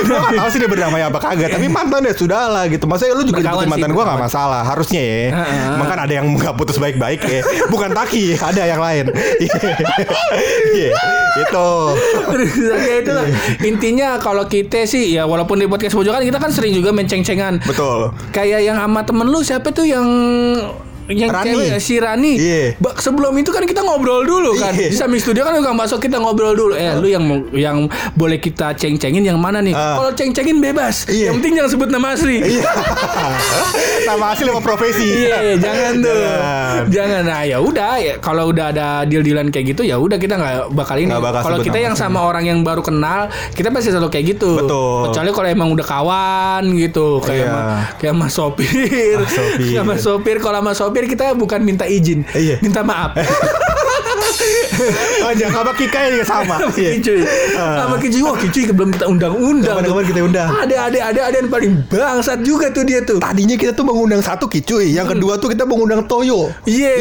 Gue 0.02 0.18
gak 0.36 0.50
sih 0.52 0.58
dia 0.60 0.70
berdamai 0.70 1.02
apa 1.02 1.18
kagak? 1.18 1.52
Tapi 1.52 1.66
mantan 1.66 2.04
ya 2.04 2.14
sudah 2.14 2.48
lah 2.48 2.64
gitu. 2.68 2.84
Maksudnya 2.86 3.14
lu 3.14 3.24
juga 3.24 3.40
sih, 3.42 3.68
mantan 3.68 3.90
gue 3.92 4.04
gak 4.04 4.20
masalah 4.20 4.62
Harusnya 4.62 5.02
ya. 5.02 5.22
Heeh. 5.32 5.74
Emang 5.78 5.88
kan 5.88 5.98
ada 6.00 6.12
yang 6.12 6.26
gak 6.36 6.54
putus 6.56 6.76
baik-baik 6.76 7.20
ya. 7.22 7.40
Bukan 7.68 7.92
Taki 7.92 8.36
Ada 8.36 8.62
yang 8.66 8.80
lain. 8.80 9.10
Itu 11.32 11.64
Terus 12.32 12.52
ya 12.60 12.94
itulah 13.00 13.24
intinya 13.64 14.20
kalau 14.20 14.44
kita 14.44 14.84
sih 14.84 15.16
ya 15.16 15.24
walaupun 15.24 15.56
di 15.56 15.64
podcast 15.64 15.96
pojokan 15.96 16.20
kita 16.22 16.36
kan 16.36 16.52
sering 16.52 16.76
juga 16.76 16.92
menceng-cengan 16.92 17.64
Betul. 17.64 18.12
Kayak 18.30 18.60
yang 18.64 18.76
sama 18.82 19.06
temen 19.06 19.30
lu 19.30 19.38
siapa 19.46 19.70
tuh 19.70 19.86
yang 19.86 20.02
yang 21.08 21.30
Rani. 21.30 21.46
cewek 21.48 21.68
si 21.78 21.94
Rani. 21.96 22.34
Iya. 22.34 22.64
Ba- 22.78 22.94
Sebelum 22.94 23.34
itu 23.34 23.50
kan 23.50 23.64
kita 23.64 23.82
ngobrol 23.82 24.22
dulu 24.22 24.54
kan. 24.54 24.70
Iya. 24.70 24.90
Di 24.90 24.96
samping 24.96 25.18
studio 25.18 25.42
kan 25.42 25.54
juga 25.54 25.72
masuk 25.72 25.98
kita 25.98 26.16
ngobrol 26.16 26.54
dulu. 26.54 26.74
Eh, 26.74 26.94
lu 26.94 27.06
yang 27.06 27.24
yang 27.50 27.78
boleh 28.12 28.36
kita 28.36 28.74
ceng-cengin 28.74 29.24
yang 29.24 29.36
mana 29.36 29.58
nih? 29.58 29.72
Ah. 29.72 29.98
Kalau 29.98 30.12
ceng-cengin 30.12 30.60
bebas. 30.60 31.08
Iya. 31.08 31.30
Yang 31.30 31.34
penting 31.40 31.52
jangan 31.56 31.70
sebut 31.70 31.88
nama 31.88 32.06
asli. 32.12 32.36
Iya 32.38 32.62
Nama 34.08 34.24
asli 34.30 34.44
sama 34.44 34.60
profesi 34.60 35.08
Iya, 35.24 35.56
jangan 35.56 35.92
tuh. 35.98 36.14
Jangan. 36.14 36.82
Jangan. 36.92 37.22
Nah, 37.24 37.40
ya 37.42 37.58
udah 37.58 37.92
ya 37.96 38.14
kalau 38.18 38.50
udah 38.50 38.70
ada 38.70 38.86
deal-dealan 39.02 39.48
kayak 39.48 39.74
gitu 39.74 39.82
ya 39.82 39.96
udah 39.96 40.18
kita 40.18 40.36
nggak 40.36 40.74
bakal 40.74 40.96
ini. 40.96 41.10
Kalau 41.10 41.58
kita 41.58 41.78
yang 41.78 41.94
asli. 41.94 42.04
sama 42.04 42.22
orang 42.22 42.44
yang 42.44 42.60
baru 42.60 42.84
kenal, 42.84 43.26
kita 43.54 43.72
pasti 43.72 43.90
selalu 43.90 44.10
kayak 44.10 44.36
gitu. 44.36 44.58
Betul. 44.58 45.10
Kecuali 45.10 45.30
kalau 45.32 45.48
emang 45.48 45.68
udah 45.72 45.86
kawan 45.86 46.62
gitu, 46.76 47.18
kayak 47.18 47.48
sama 47.48 47.62
kayak 47.96 48.12
sama 48.12 48.26
sopir. 48.28 48.68
Ah, 49.16 49.26
sopir. 49.26 49.72
sama 49.80 49.94
sopir 49.96 50.36
kalau 50.38 50.58
sama 50.60 50.72
sopir 50.72 50.91
kita 51.08 51.32
bukan 51.32 51.64
minta 51.64 51.88
izin, 51.88 52.24
Iya. 52.28 52.60
minta 52.60 52.84
maaf. 52.84 53.16
Aja 55.22 55.46
sama 55.48 55.72
Kika 55.72 55.98
juga 56.08 56.24
sama 56.24 56.56
Iya. 56.74 56.90
Kicuy. 56.96 57.20
Sama 57.54 57.96
Kicuy. 57.96 58.20
Wah, 58.22 58.36
Kicuy 58.36 58.62
belum 58.68 58.90
kita 58.90 59.06
undang-undang. 59.06 59.74
Kapan-kapan 59.74 60.04
kita 60.04 60.20
undang. 60.22 60.48
Ada 60.50 60.76
ada 60.82 60.98
ada 61.08 61.20
ada 61.28 61.36
yang 61.36 61.48
paling 61.48 61.72
bangsat 61.86 62.38
juga 62.42 62.66
tuh 62.68 62.82
dia 62.82 63.00
tuh. 63.00 63.18
Tadinya 63.18 63.54
kita 63.54 63.72
tuh 63.72 63.84
mengundang 63.84 64.20
satu 64.20 64.46
Kicuy 64.46 64.92
Yang 64.92 65.16
kedua 65.16 65.36
tuh 65.36 65.48
kita 65.48 65.64
mengundang 65.64 66.04
Toyo 66.04 66.50
Iya. 66.64 66.92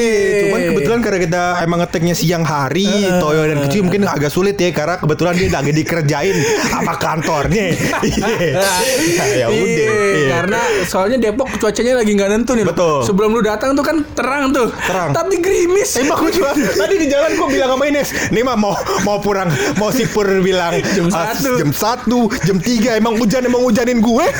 Cuman 0.44 0.60
kebetulan 0.72 1.00
karena 1.02 1.20
kita 1.20 1.42
emang 1.62 1.80
ngeteknya 1.82 2.14
siang 2.14 2.44
hari, 2.44 2.88
Toyo 3.18 3.42
dan 3.46 3.58
Kicuy 3.62 3.82
mungkin 3.82 4.02
agak 4.06 4.30
sulit 4.30 4.56
ya 4.56 4.70
karena 4.72 4.96
kebetulan 4.98 5.34
dia 5.36 5.50
lagi 5.50 5.72
dikerjain 5.72 6.36
sama 6.68 6.94
kantornya. 6.96 7.66
Iya. 8.02 8.62
ya 9.42 9.46
udah. 9.48 9.60
Iya, 9.62 9.90
Iya. 9.92 10.28
karena 10.32 10.60
soalnya 10.84 11.18
Depok 11.20 11.48
cuacanya 11.58 11.94
lagi 11.96 12.12
nggak 12.12 12.30
nentu 12.30 12.52
nih. 12.54 12.66
Betul. 12.66 13.04
Sebelum 13.04 13.30
lu 13.32 13.42
datang 13.42 13.74
tuh 13.74 13.84
kan 13.84 13.98
terang 14.12 14.50
tuh. 14.50 14.68
Terang. 14.82 15.10
Tapi 15.12 15.38
gerimis. 15.38 15.98
Emang 15.98 16.18
gue 16.20 16.32
juga 16.34 16.52
tadi 16.54 16.96
di 16.98 17.08
jalan 17.08 17.21
gue 17.32 17.48
bilang 17.52 17.70
sama 17.72 17.84
Ines, 17.86 18.10
nih 18.30 18.42
mah 18.42 18.56
mau 18.56 18.74
mau 19.02 19.18
pulang 19.18 19.48
mau 19.76 19.90
si 19.90 20.06
Pur 20.06 20.26
bilang 20.40 20.74
Jam 20.92 21.08
ah, 21.10 21.32
satu. 21.32 21.52
jam 21.56 21.70
satu, 21.72 22.20
jam 22.42 22.58
tiga 22.58 22.94
emang 22.94 23.16
hujan 23.16 23.42
emang 23.42 23.62
hujanin 23.62 24.00
gue. 24.00 24.26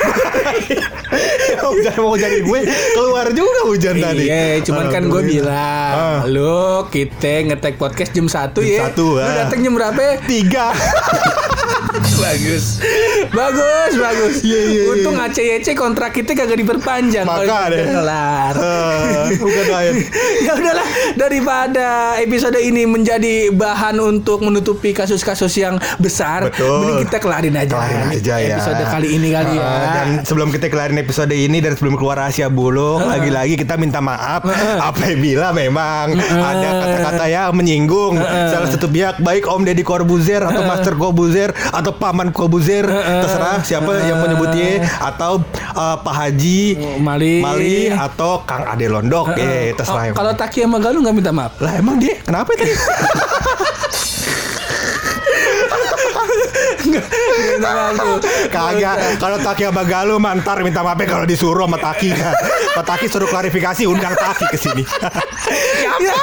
Hujan 1.62 1.94
emang 1.94 2.12
hujanin 2.12 2.42
gue 2.42 2.60
keluar 2.94 3.28
juga 3.30 3.62
hujan 3.66 3.96
tadi. 3.98 4.26
Iya, 4.26 4.64
cuman 4.64 4.86
kan 4.88 5.04
gue 5.06 5.22
bilang, 5.22 5.94
Ah. 5.94 6.20
lu 6.24 6.88
kita 6.88 7.46
ngetek 7.46 7.76
podcast 7.76 8.12
jam 8.12 8.26
1 8.26 8.56
Jam 8.56 8.64
ya. 8.66 8.80
satu, 8.88 9.08
Lu 9.14 9.22
ah. 9.22 9.36
datang 9.38 9.60
jam 9.60 9.74
berapa? 9.74 10.00
tiga. 10.24 10.72
bagus. 12.22 12.66
bagus, 13.32 13.92
bagus. 13.96 14.36
Iya, 14.42 14.60
iya, 14.60 14.72
iya. 14.72 14.84
Untung 14.94 15.18
ACYC 15.18 15.68
kontrak 15.74 16.12
kita 16.14 16.34
kagak 16.34 16.58
diperpanjang. 16.58 17.26
Maka 17.26 17.70
deh. 17.70 17.82
kita 17.82 17.94
kelar. 17.94 18.54
Eh, 18.56 19.26
bukan 19.38 19.66
lain. 19.68 19.94
ya 20.46 20.52
udahlah 20.54 20.88
daripada 21.16 21.88
episode 22.20 22.58
ini 22.58 22.84
menjadi 22.86 23.50
bahan 23.52 23.98
untuk 23.98 24.42
menutupi 24.42 24.92
kasus-kasus 24.92 25.54
yang 25.56 25.76
besar 25.98 26.50
Betul. 26.50 26.82
mending 26.82 27.00
kita 27.06 27.18
kelarin 27.20 27.56
aja 27.56 27.76
Kelarin 27.78 28.08
aja 28.12 28.36
ya. 28.38 28.56
episode 28.58 28.84
kali 28.86 29.08
ini 29.16 29.30
kali 29.32 29.54
ya 29.58 29.64
Uh, 29.72 29.88
dan 29.94 30.08
sebelum 30.26 30.50
kita 30.50 30.68
kelarin 30.68 30.98
episode 30.98 31.32
ini 31.32 31.62
dan 31.62 31.78
sebelum 31.78 31.96
keluar 31.96 32.18
rahasia 32.18 32.50
buluk, 32.50 33.00
lagi-lagi 33.02 33.56
kita 33.56 33.78
minta 33.78 34.02
maaf 34.02 34.42
apabila 34.84 35.54
memang 35.54 36.18
ada 36.18 36.70
kata-kata 36.82 37.26
yang 37.30 37.54
menyinggung 37.54 38.18
salah 38.20 38.68
satu 38.68 38.90
pihak 38.90 39.22
baik 39.22 39.46
Om 39.46 39.64
Deddy 39.64 39.86
Corbuzier 39.86 40.44
atau 40.44 40.66
Master 40.66 40.98
Corbuzier 40.98 41.54
atau 41.70 41.92
Paman 41.94 42.34
Corbuzier 42.34 42.84
terserah 42.86 43.62
siapa 43.62 44.02
yang 44.02 44.18
menyebutnya 44.20 44.90
atau 44.98 45.44
uh, 45.74 45.98
Pak 46.00 46.14
Haji 46.14 46.82
Mali. 46.98 47.40
Mali 47.40 47.78
atau 47.88 48.42
Kang 48.42 48.66
Ade 48.66 48.90
Londok. 48.90 49.38
Ya 49.38 49.70
terserah 49.74 50.10
Oh, 50.12 50.18
kalau 50.18 50.34
Taki 50.34 50.66
sama 50.66 50.82
Galuh 50.82 51.06
nggak 51.06 51.16
minta 51.16 51.30
maaf? 51.30 51.54
Lah 51.62 51.78
emang 51.78 52.02
dia? 52.02 52.18
Kenapa 52.22 52.50
tadi 52.58 52.74
minta 56.92 57.70
maaf 57.72 57.94
tuh. 57.96 58.18
Kagak, 58.52 58.96
kalau 59.18 59.38
Taki 59.40 59.64
sama 59.70 59.84
Galuh 59.88 60.20
mantar 60.20 60.58
minta 60.66 60.84
maaf 60.84 61.00
kalau 61.08 61.24
disuruh 61.24 61.66
sama 61.66 61.78
Taki 61.80 62.10
kan. 62.12 62.36
Pak 62.76 62.84
Taki 62.84 63.06
suruh 63.08 63.30
klarifikasi 63.30 63.84
undang 63.88 64.14
Taki 64.14 64.46
ke 64.52 64.58
sini. 64.60 64.84
Ya, 66.02 66.16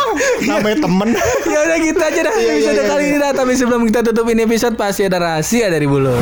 Namanya 0.48 0.78
temen. 0.83 1.09
ya 1.46 1.59
udah 1.64 1.78
gitu 1.78 2.00
aja 2.00 2.20
dah 2.24 2.35
iya, 2.35 2.50
episode 2.57 2.81
iya, 2.81 2.85
kali 2.88 3.02
iya. 3.04 3.11
ini 3.12 3.18
dah. 3.20 3.33
Tapi 3.37 3.52
sebelum 3.54 3.83
kita 3.87 4.00
tutup 4.07 4.26
ini 4.28 4.42
episode 4.48 4.74
pasti 4.74 5.07
ada 5.07 5.18
rahasia 5.20 5.68
dari 5.70 5.87
bulu. 5.87 6.14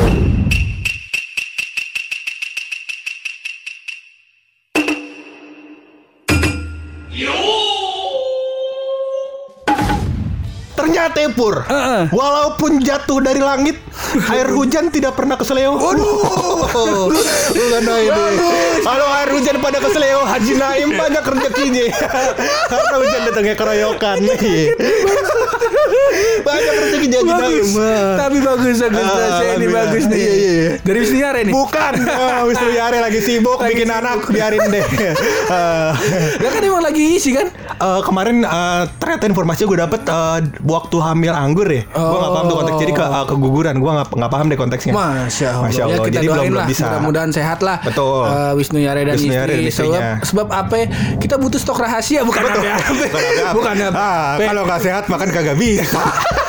Ternyata 10.77 11.33
Pur, 11.33 11.65
Heeh. 11.65 12.01
walaupun 12.13 12.83
jatuh 12.83 13.17
dari 13.23 13.41
langit, 13.41 13.79
air 14.19 14.47
hujan 14.49 14.89
tidak 14.89 15.13
pernah 15.13 15.35
keseleo. 15.35 15.75
Waduh, 15.75 17.09
lu 17.53 17.65
kan 17.69 17.83
ini. 17.85 18.23
Kalau 18.79 19.07
air 19.13 19.29
hujan 19.31 19.57
pada 19.57 19.77
keseleo, 19.77 20.21
Haji 20.23 20.53
Naim 20.55 20.89
banyak 20.91 21.23
rezekinya. 21.23 21.85
Karena 22.67 22.95
hujan 22.97 23.21
datangnya 23.25 23.55
keroyokan. 23.55 24.17
banyak 26.37 26.73
rezeki 26.79 27.07
Haji 27.07 27.19
Naim. 27.27 27.65
Tapi 28.17 28.37
bagus 28.39 28.77
bagus 28.79 28.97
Ah, 28.97 29.17
rahasia 29.17 29.51
ini 29.55 29.67
bagus 29.67 30.03
nih. 30.07 30.17
Iya, 30.17 30.33
iya, 30.33 30.51
iya. 30.51 30.71
Dari 30.81 30.97
Wisniare 30.99 31.41
nih. 31.45 31.53
Bukan, 31.53 31.93
oh, 32.05 32.41
Wisnu 32.47 32.69
Yare 32.71 32.97
lagi 32.99 33.19
sibuk 33.21 33.59
Lagi 33.59 33.73
bikin 33.75 33.87
sibuk. 33.89 33.99
anak, 34.01 34.19
biarin 34.29 34.63
deh. 34.69 34.85
Eh, 35.47 35.91
Lah 36.43 36.49
kan 36.51 36.61
emang 36.61 36.83
lagi 36.83 37.15
isi 37.15 37.31
kan? 37.31 37.47
Eh, 37.77 38.01
kemarin 38.01 38.41
eh, 38.41 38.83
ternyata 38.97 39.29
informasi 39.29 39.69
gue 39.69 39.77
dapet 39.77 40.01
eh, 40.09 40.39
waktu 40.65 40.97
hamil 40.97 41.33
anggur 41.33 41.69
ya. 41.69 41.85
Gue 41.85 42.17
nggak 42.17 42.33
paham 42.33 42.45
tuh 42.49 42.57
konteks 42.57 42.77
jadi 42.81 42.93
ke, 42.97 43.05
eh, 43.05 43.25
keguguran. 43.29 43.75
Gue 43.77 43.91
nggak 43.93 44.07
nggak 44.17 44.31
paham 44.33 44.45
deh 44.49 44.57
konteksnya. 44.57 44.93
Masya 44.97 45.47
Allah. 45.53 45.63
Masya 45.69 45.81
Allah. 45.85 45.97
Ya, 46.01 46.05
kita 46.09 46.17
Jadi 46.17 46.27
belum 46.27 46.45
belum 46.57 46.65
bisa. 46.65 46.83
Mudah-mudahan 46.89 47.31
sehat 47.31 47.59
lah. 47.61 47.77
Betul. 47.85 48.25
Eh, 48.25 48.51
Wisnu 48.57 48.79
Yare 48.81 49.01
dan 49.05 49.15
Wisnu 49.15 49.33
Yare 49.33 49.53
istri. 49.61 49.85
Sebab, 49.85 50.01
sebab 50.25 50.47
apa? 50.49 50.75
Kita 51.21 51.35
butuh 51.37 51.59
stok 51.61 51.77
rahasia 51.85 52.25
bukan 52.25 52.41
Betul. 52.41 52.65
apa 52.65 52.81
Bukan 52.97 53.21
apa-apa. 53.21 53.53
Bukan 53.53 53.75
apa. 53.93 53.97
Ah, 53.97 54.31
kalau 54.41 54.61
nggak 54.65 54.81
sehat 54.81 55.03
makan 55.05 55.29
kagak 55.29 55.57
bisa. 55.57 56.01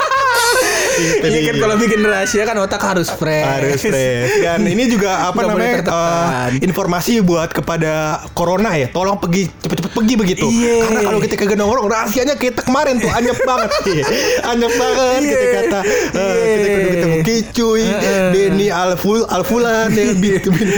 Itu 0.99 1.27
Iya 1.29 1.41
kan 1.45 1.55
dia. 1.55 1.61
kalau 1.61 1.77
bikin 1.77 2.01
rahasia 2.03 2.43
kan 2.43 2.57
otak 2.59 2.83
harus 2.83 3.09
fresh. 3.09 3.47
harus 3.47 3.81
fresh 3.81 4.33
dan 4.41 4.61
ini 4.63 4.85
juga 4.87 5.11
apa 5.29 5.39
Nggak 5.39 5.49
namanya 5.49 5.73
eh, 5.87 6.47
informasi 6.61 7.21
buat 7.21 7.51
kepada 7.51 7.93
corona 8.33 8.75
ya 8.75 8.89
tolong 8.89 9.17
pergi 9.17 9.47
cepet-cepet 9.57 9.93
pergi 9.93 10.15
begitu 10.15 10.47
Iya. 10.49 10.77
karena 10.83 11.01
kalau 11.05 11.19
kita 11.19 11.35
kagak 11.37 11.57
nongkrong 11.57 11.87
rahasianya 11.87 12.35
kita 12.35 12.61
kemarin 12.61 12.99
tuh 12.99 13.11
anyep 13.11 13.39
banget 13.41 13.71
anyep 14.51 14.73
banget 14.75 15.21
Iya. 15.21 15.31
kita 15.31 15.47
kata 15.55 15.81
Iya. 16.11 16.45
kita 16.49 16.69
kudu 16.69 16.89
ketemu 16.89 17.17
Kicuy 17.21 17.83
Heeh. 17.85 18.29
Denny 18.31 18.69
Alful 18.69 19.21
Alfulan 19.25 19.89
ya 19.91 20.13
bin 20.13 20.35
bin 20.41 20.69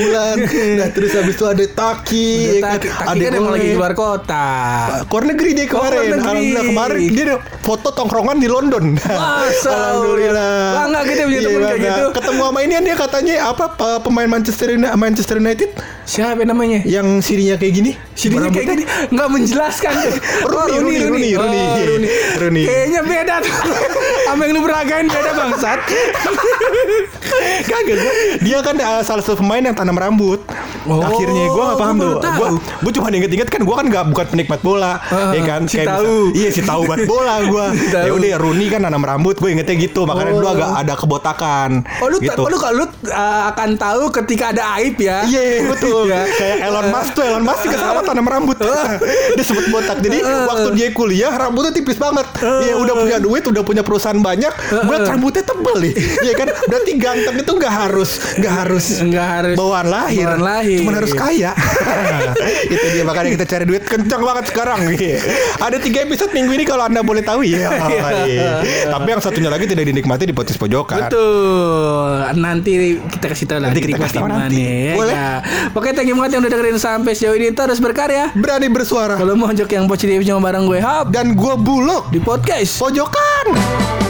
nah 0.76 0.88
terus 0.90 1.12
habis 1.12 1.33
itu 1.33 1.44
ada 1.44 1.64
Taki 1.64 2.28
ya 2.28 2.61
kan, 2.61 2.70
Taki, 2.76 2.88
Taki 2.90 3.20
kan 3.22 3.33
emang 3.35 3.52
lagi 3.52 3.68
keluar 3.70 3.94
kota. 3.94 4.46
Keluar 5.06 5.24
negeri 5.26 5.50
dia 5.52 5.64
Oh, 5.66 5.78
kemarin. 5.78 5.98
negeri. 6.00 6.18
Alhamdulillah 6.18 6.64
kemarin 6.66 7.00
dia 7.09 7.24
ada 7.24 7.37
foto 7.61 7.88
tongkrongan 7.90 8.37
di 8.37 8.48
London. 8.48 8.85
Masa 9.09 9.76
Alhamdulillah. 10.10 10.58
Bangga 10.74 11.00
kita 11.04 11.22
punya 11.22 11.30
Iya, 11.32 11.46
temen 11.46 11.62
kayak 11.62 11.80
gitu. 11.80 12.04
Ketemu 12.12 12.40
sama 12.42 12.58
ini 12.60 12.72
dia 12.80 12.96
katanya 12.96 13.34
apa 13.46 13.64
pe- 13.70 14.00
pemain 14.00 14.28
Manchester 14.28 14.66
United, 14.70 14.96
Manchester 14.96 15.36
United 15.36 15.70
Siapa 16.02 16.42
namanya? 16.42 16.82
yang 16.82 17.06
sirinya 17.20 17.54
kayak 17.54 17.72
gini. 17.72 17.92
Sininya 18.12 18.50
kayak 18.50 18.66
gini 18.68 18.84
nggak 19.10 19.28
menjelaskan. 19.28 19.94
Oh, 20.50 20.66
Rooney, 20.66 20.98
Rooney, 21.00 21.30
Rooney, 21.30 21.32
Oh, 21.36 21.46
Rooney. 21.46 21.86
Rooney. 21.86 22.08
Rooney. 22.36 22.64
Kayaknya 22.66 23.00
beda 23.02 23.34
tuh. 23.40 23.54
Sama 24.24 24.40
yang 24.42 24.52
lu 24.52 24.62
beragain 24.62 25.06
beda 25.06 25.30
bangsat. 25.32 25.78
Kagak. 27.70 27.98
Dia 28.40 28.58
kan 28.60 28.76
uh, 28.76 29.02
salah 29.02 29.22
satu 29.22 29.38
pemain 29.38 29.62
yang 29.62 29.76
tanam 29.76 29.94
rambut. 29.94 30.42
Oh, 30.82 31.02
Akhirnya 31.02 31.44
gue 31.46 31.62
gak 31.62 31.78
paham 31.78 31.96
tuh. 31.96 32.12
Gue 32.18 32.48
gue 32.56 32.92
cuma 32.94 33.06
inget-inget 33.10 33.48
kan 33.48 33.60
gue 33.60 33.74
kan 33.74 33.86
gak 33.86 34.04
bukan 34.08 34.26
penikmat 34.26 34.60
bola, 34.60 34.96
Ah, 35.02 35.30
ya 35.30 35.42
kan? 35.42 35.60
si 35.64 35.76
Kayak 35.76 35.88
tahu. 35.94 36.04
misal- 36.24 36.32
iya 36.34 36.48
si 36.48 36.60
tahu 36.62 36.82
banget 36.84 37.04
bola 37.06 37.34
gue. 37.42 37.66
Ya 38.00 38.12
udah 38.12 38.30
Rooney 38.36 38.66
kan 38.66 38.80
tanam 38.80 39.00
rambut, 39.00 39.36
gue 39.36 39.50
ingetnya 39.50 39.76
gitu. 39.76 40.02
Makanya 40.02 40.32
dulu 40.32 40.46
Oh. 40.46 40.54
agak 40.54 40.70
ada 40.78 40.94
kebotakan. 40.94 41.70
Oh 41.98 42.06
lu, 42.06 42.16
gitu. 42.18 42.42
lu, 42.42 42.56
lu, 42.56 42.84
uh, 43.06 43.42
akan 43.48 43.68
tahu 43.76 44.02
ketika 44.14 44.50
ada 44.50 44.62
aib 44.78 44.96
ya. 44.96 45.22
Iya 45.22 45.66
betul. 45.66 46.02
Ya. 46.10 46.24
Kayak 46.26 46.56
Elon 46.64 46.86
Musk 46.88 47.10
tuh 47.12 47.22
Elon 47.22 47.44
Musk 47.44 47.60
juga 47.62 47.78
sama 47.78 48.00
tanam 48.00 48.24
rambut. 48.24 48.56
dia 49.36 49.44
sempet 49.44 49.66
botak. 49.68 50.00
Jadi 50.00 50.18
waktu 50.22 50.68
dia 50.74 50.88
kuliah 50.90 51.30
rambutnya 51.30 51.70
tipis 51.70 51.94
banget. 51.94 52.24
Iya 52.40 52.74
udah 52.76 52.94
punya 52.96 53.18
duit, 53.18 53.44
udah 53.44 53.62
punya 53.62 53.82
perusahaan 53.82 54.16
banyak. 54.16 54.50
Buat 54.82 55.06
rambutnya 55.06 55.42
tebel 55.42 55.76
nih. 55.80 55.92
Iya 56.20 56.32
kan. 56.34 56.48
Berarti 56.66 56.90
ganteng 56.96 57.36
itu 57.36 57.52
nggak 57.52 57.74
harus 57.76 58.10
nggak 58.34 58.54
harus 58.56 58.86
Nggak 59.00 59.26
harus 59.28 59.56
bawaan 59.56 59.88
lahir. 59.88 60.26
bawaan 60.26 60.42
lahir. 60.42 60.69
Cuman 60.78 60.94
harus 60.94 61.12
kaya. 61.12 61.50
itu 62.74 62.87
dia 62.94 63.02
makanya 63.02 63.30
kita 63.35 63.46
cari 63.50 63.64
duit 63.66 63.83
kencang 63.83 64.22
banget 64.22 64.44
sekarang. 64.54 64.80
Iya. 64.94 65.18
Ada 65.59 65.76
tiga 65.83 66.06
episode 66.06 66.30
minggu 66.30 66.52
ini 66.54 66.64
kalau 66.64 66.87
anda 66.87 67.02
boleh 67.02 67.26
tahu 67.26 67.42
ya. 67.42 67.66
Iya. 68.20 68.62
Tapi 68.90 69.09
yang 69.11 69.22
satunya 69.22 69.50
lagi 69.50 69.64
tidak 69.66 69.87
dinikmati 69.87 70.28
di 70.28 70.35
potis 70.37 70.54
pojokan. 70.54 71.09
Betul. 71.09 72.11
Nanti 72.37 73.00
kita 73.11 73.26
kasih 73.33 73.46
tahu. 73.48 73.59
Nanti 73.64 73.80
kita 73.80 73.96
kasih 73.98 74.16
tahu 74.20 74.28
nanti. 74.28 74.61
Ya, 74.61 74.94
Boleh. 74.94 75.14
ya. 75.14 75.30
Oke, 75.72 75.90
thank 75.96 76.06
you 76.06 76.14
banget 76.14 76.37
yang 76.38 76.42
udah 76.44 76.52
dengerin 76.52 76.78
sampai 76.78 77.12
sejauh 77.16 77.35
ini 77.35 77.50
terus 77.50 77.80
berkarya. 77.80 78.30
Berani 78.37 78.68
bersuara. 78.68 79.16
Kalau 79.16 79.35
mau 79.35 79.50
jok 79.50 79.70
yang 79.72 79.87
positif 79.88 80.22
cuma 80.22 80.40
bareng 80.42 80.68
gue 80.68 80.78
Hap 80.78 81.11
Dan 81.11 81.35
gue 81.35 81.54
bulog 81.59 82.12
di 82.12 82.20
podcast. 82.20 82.76
pojokan. 82.78 84.09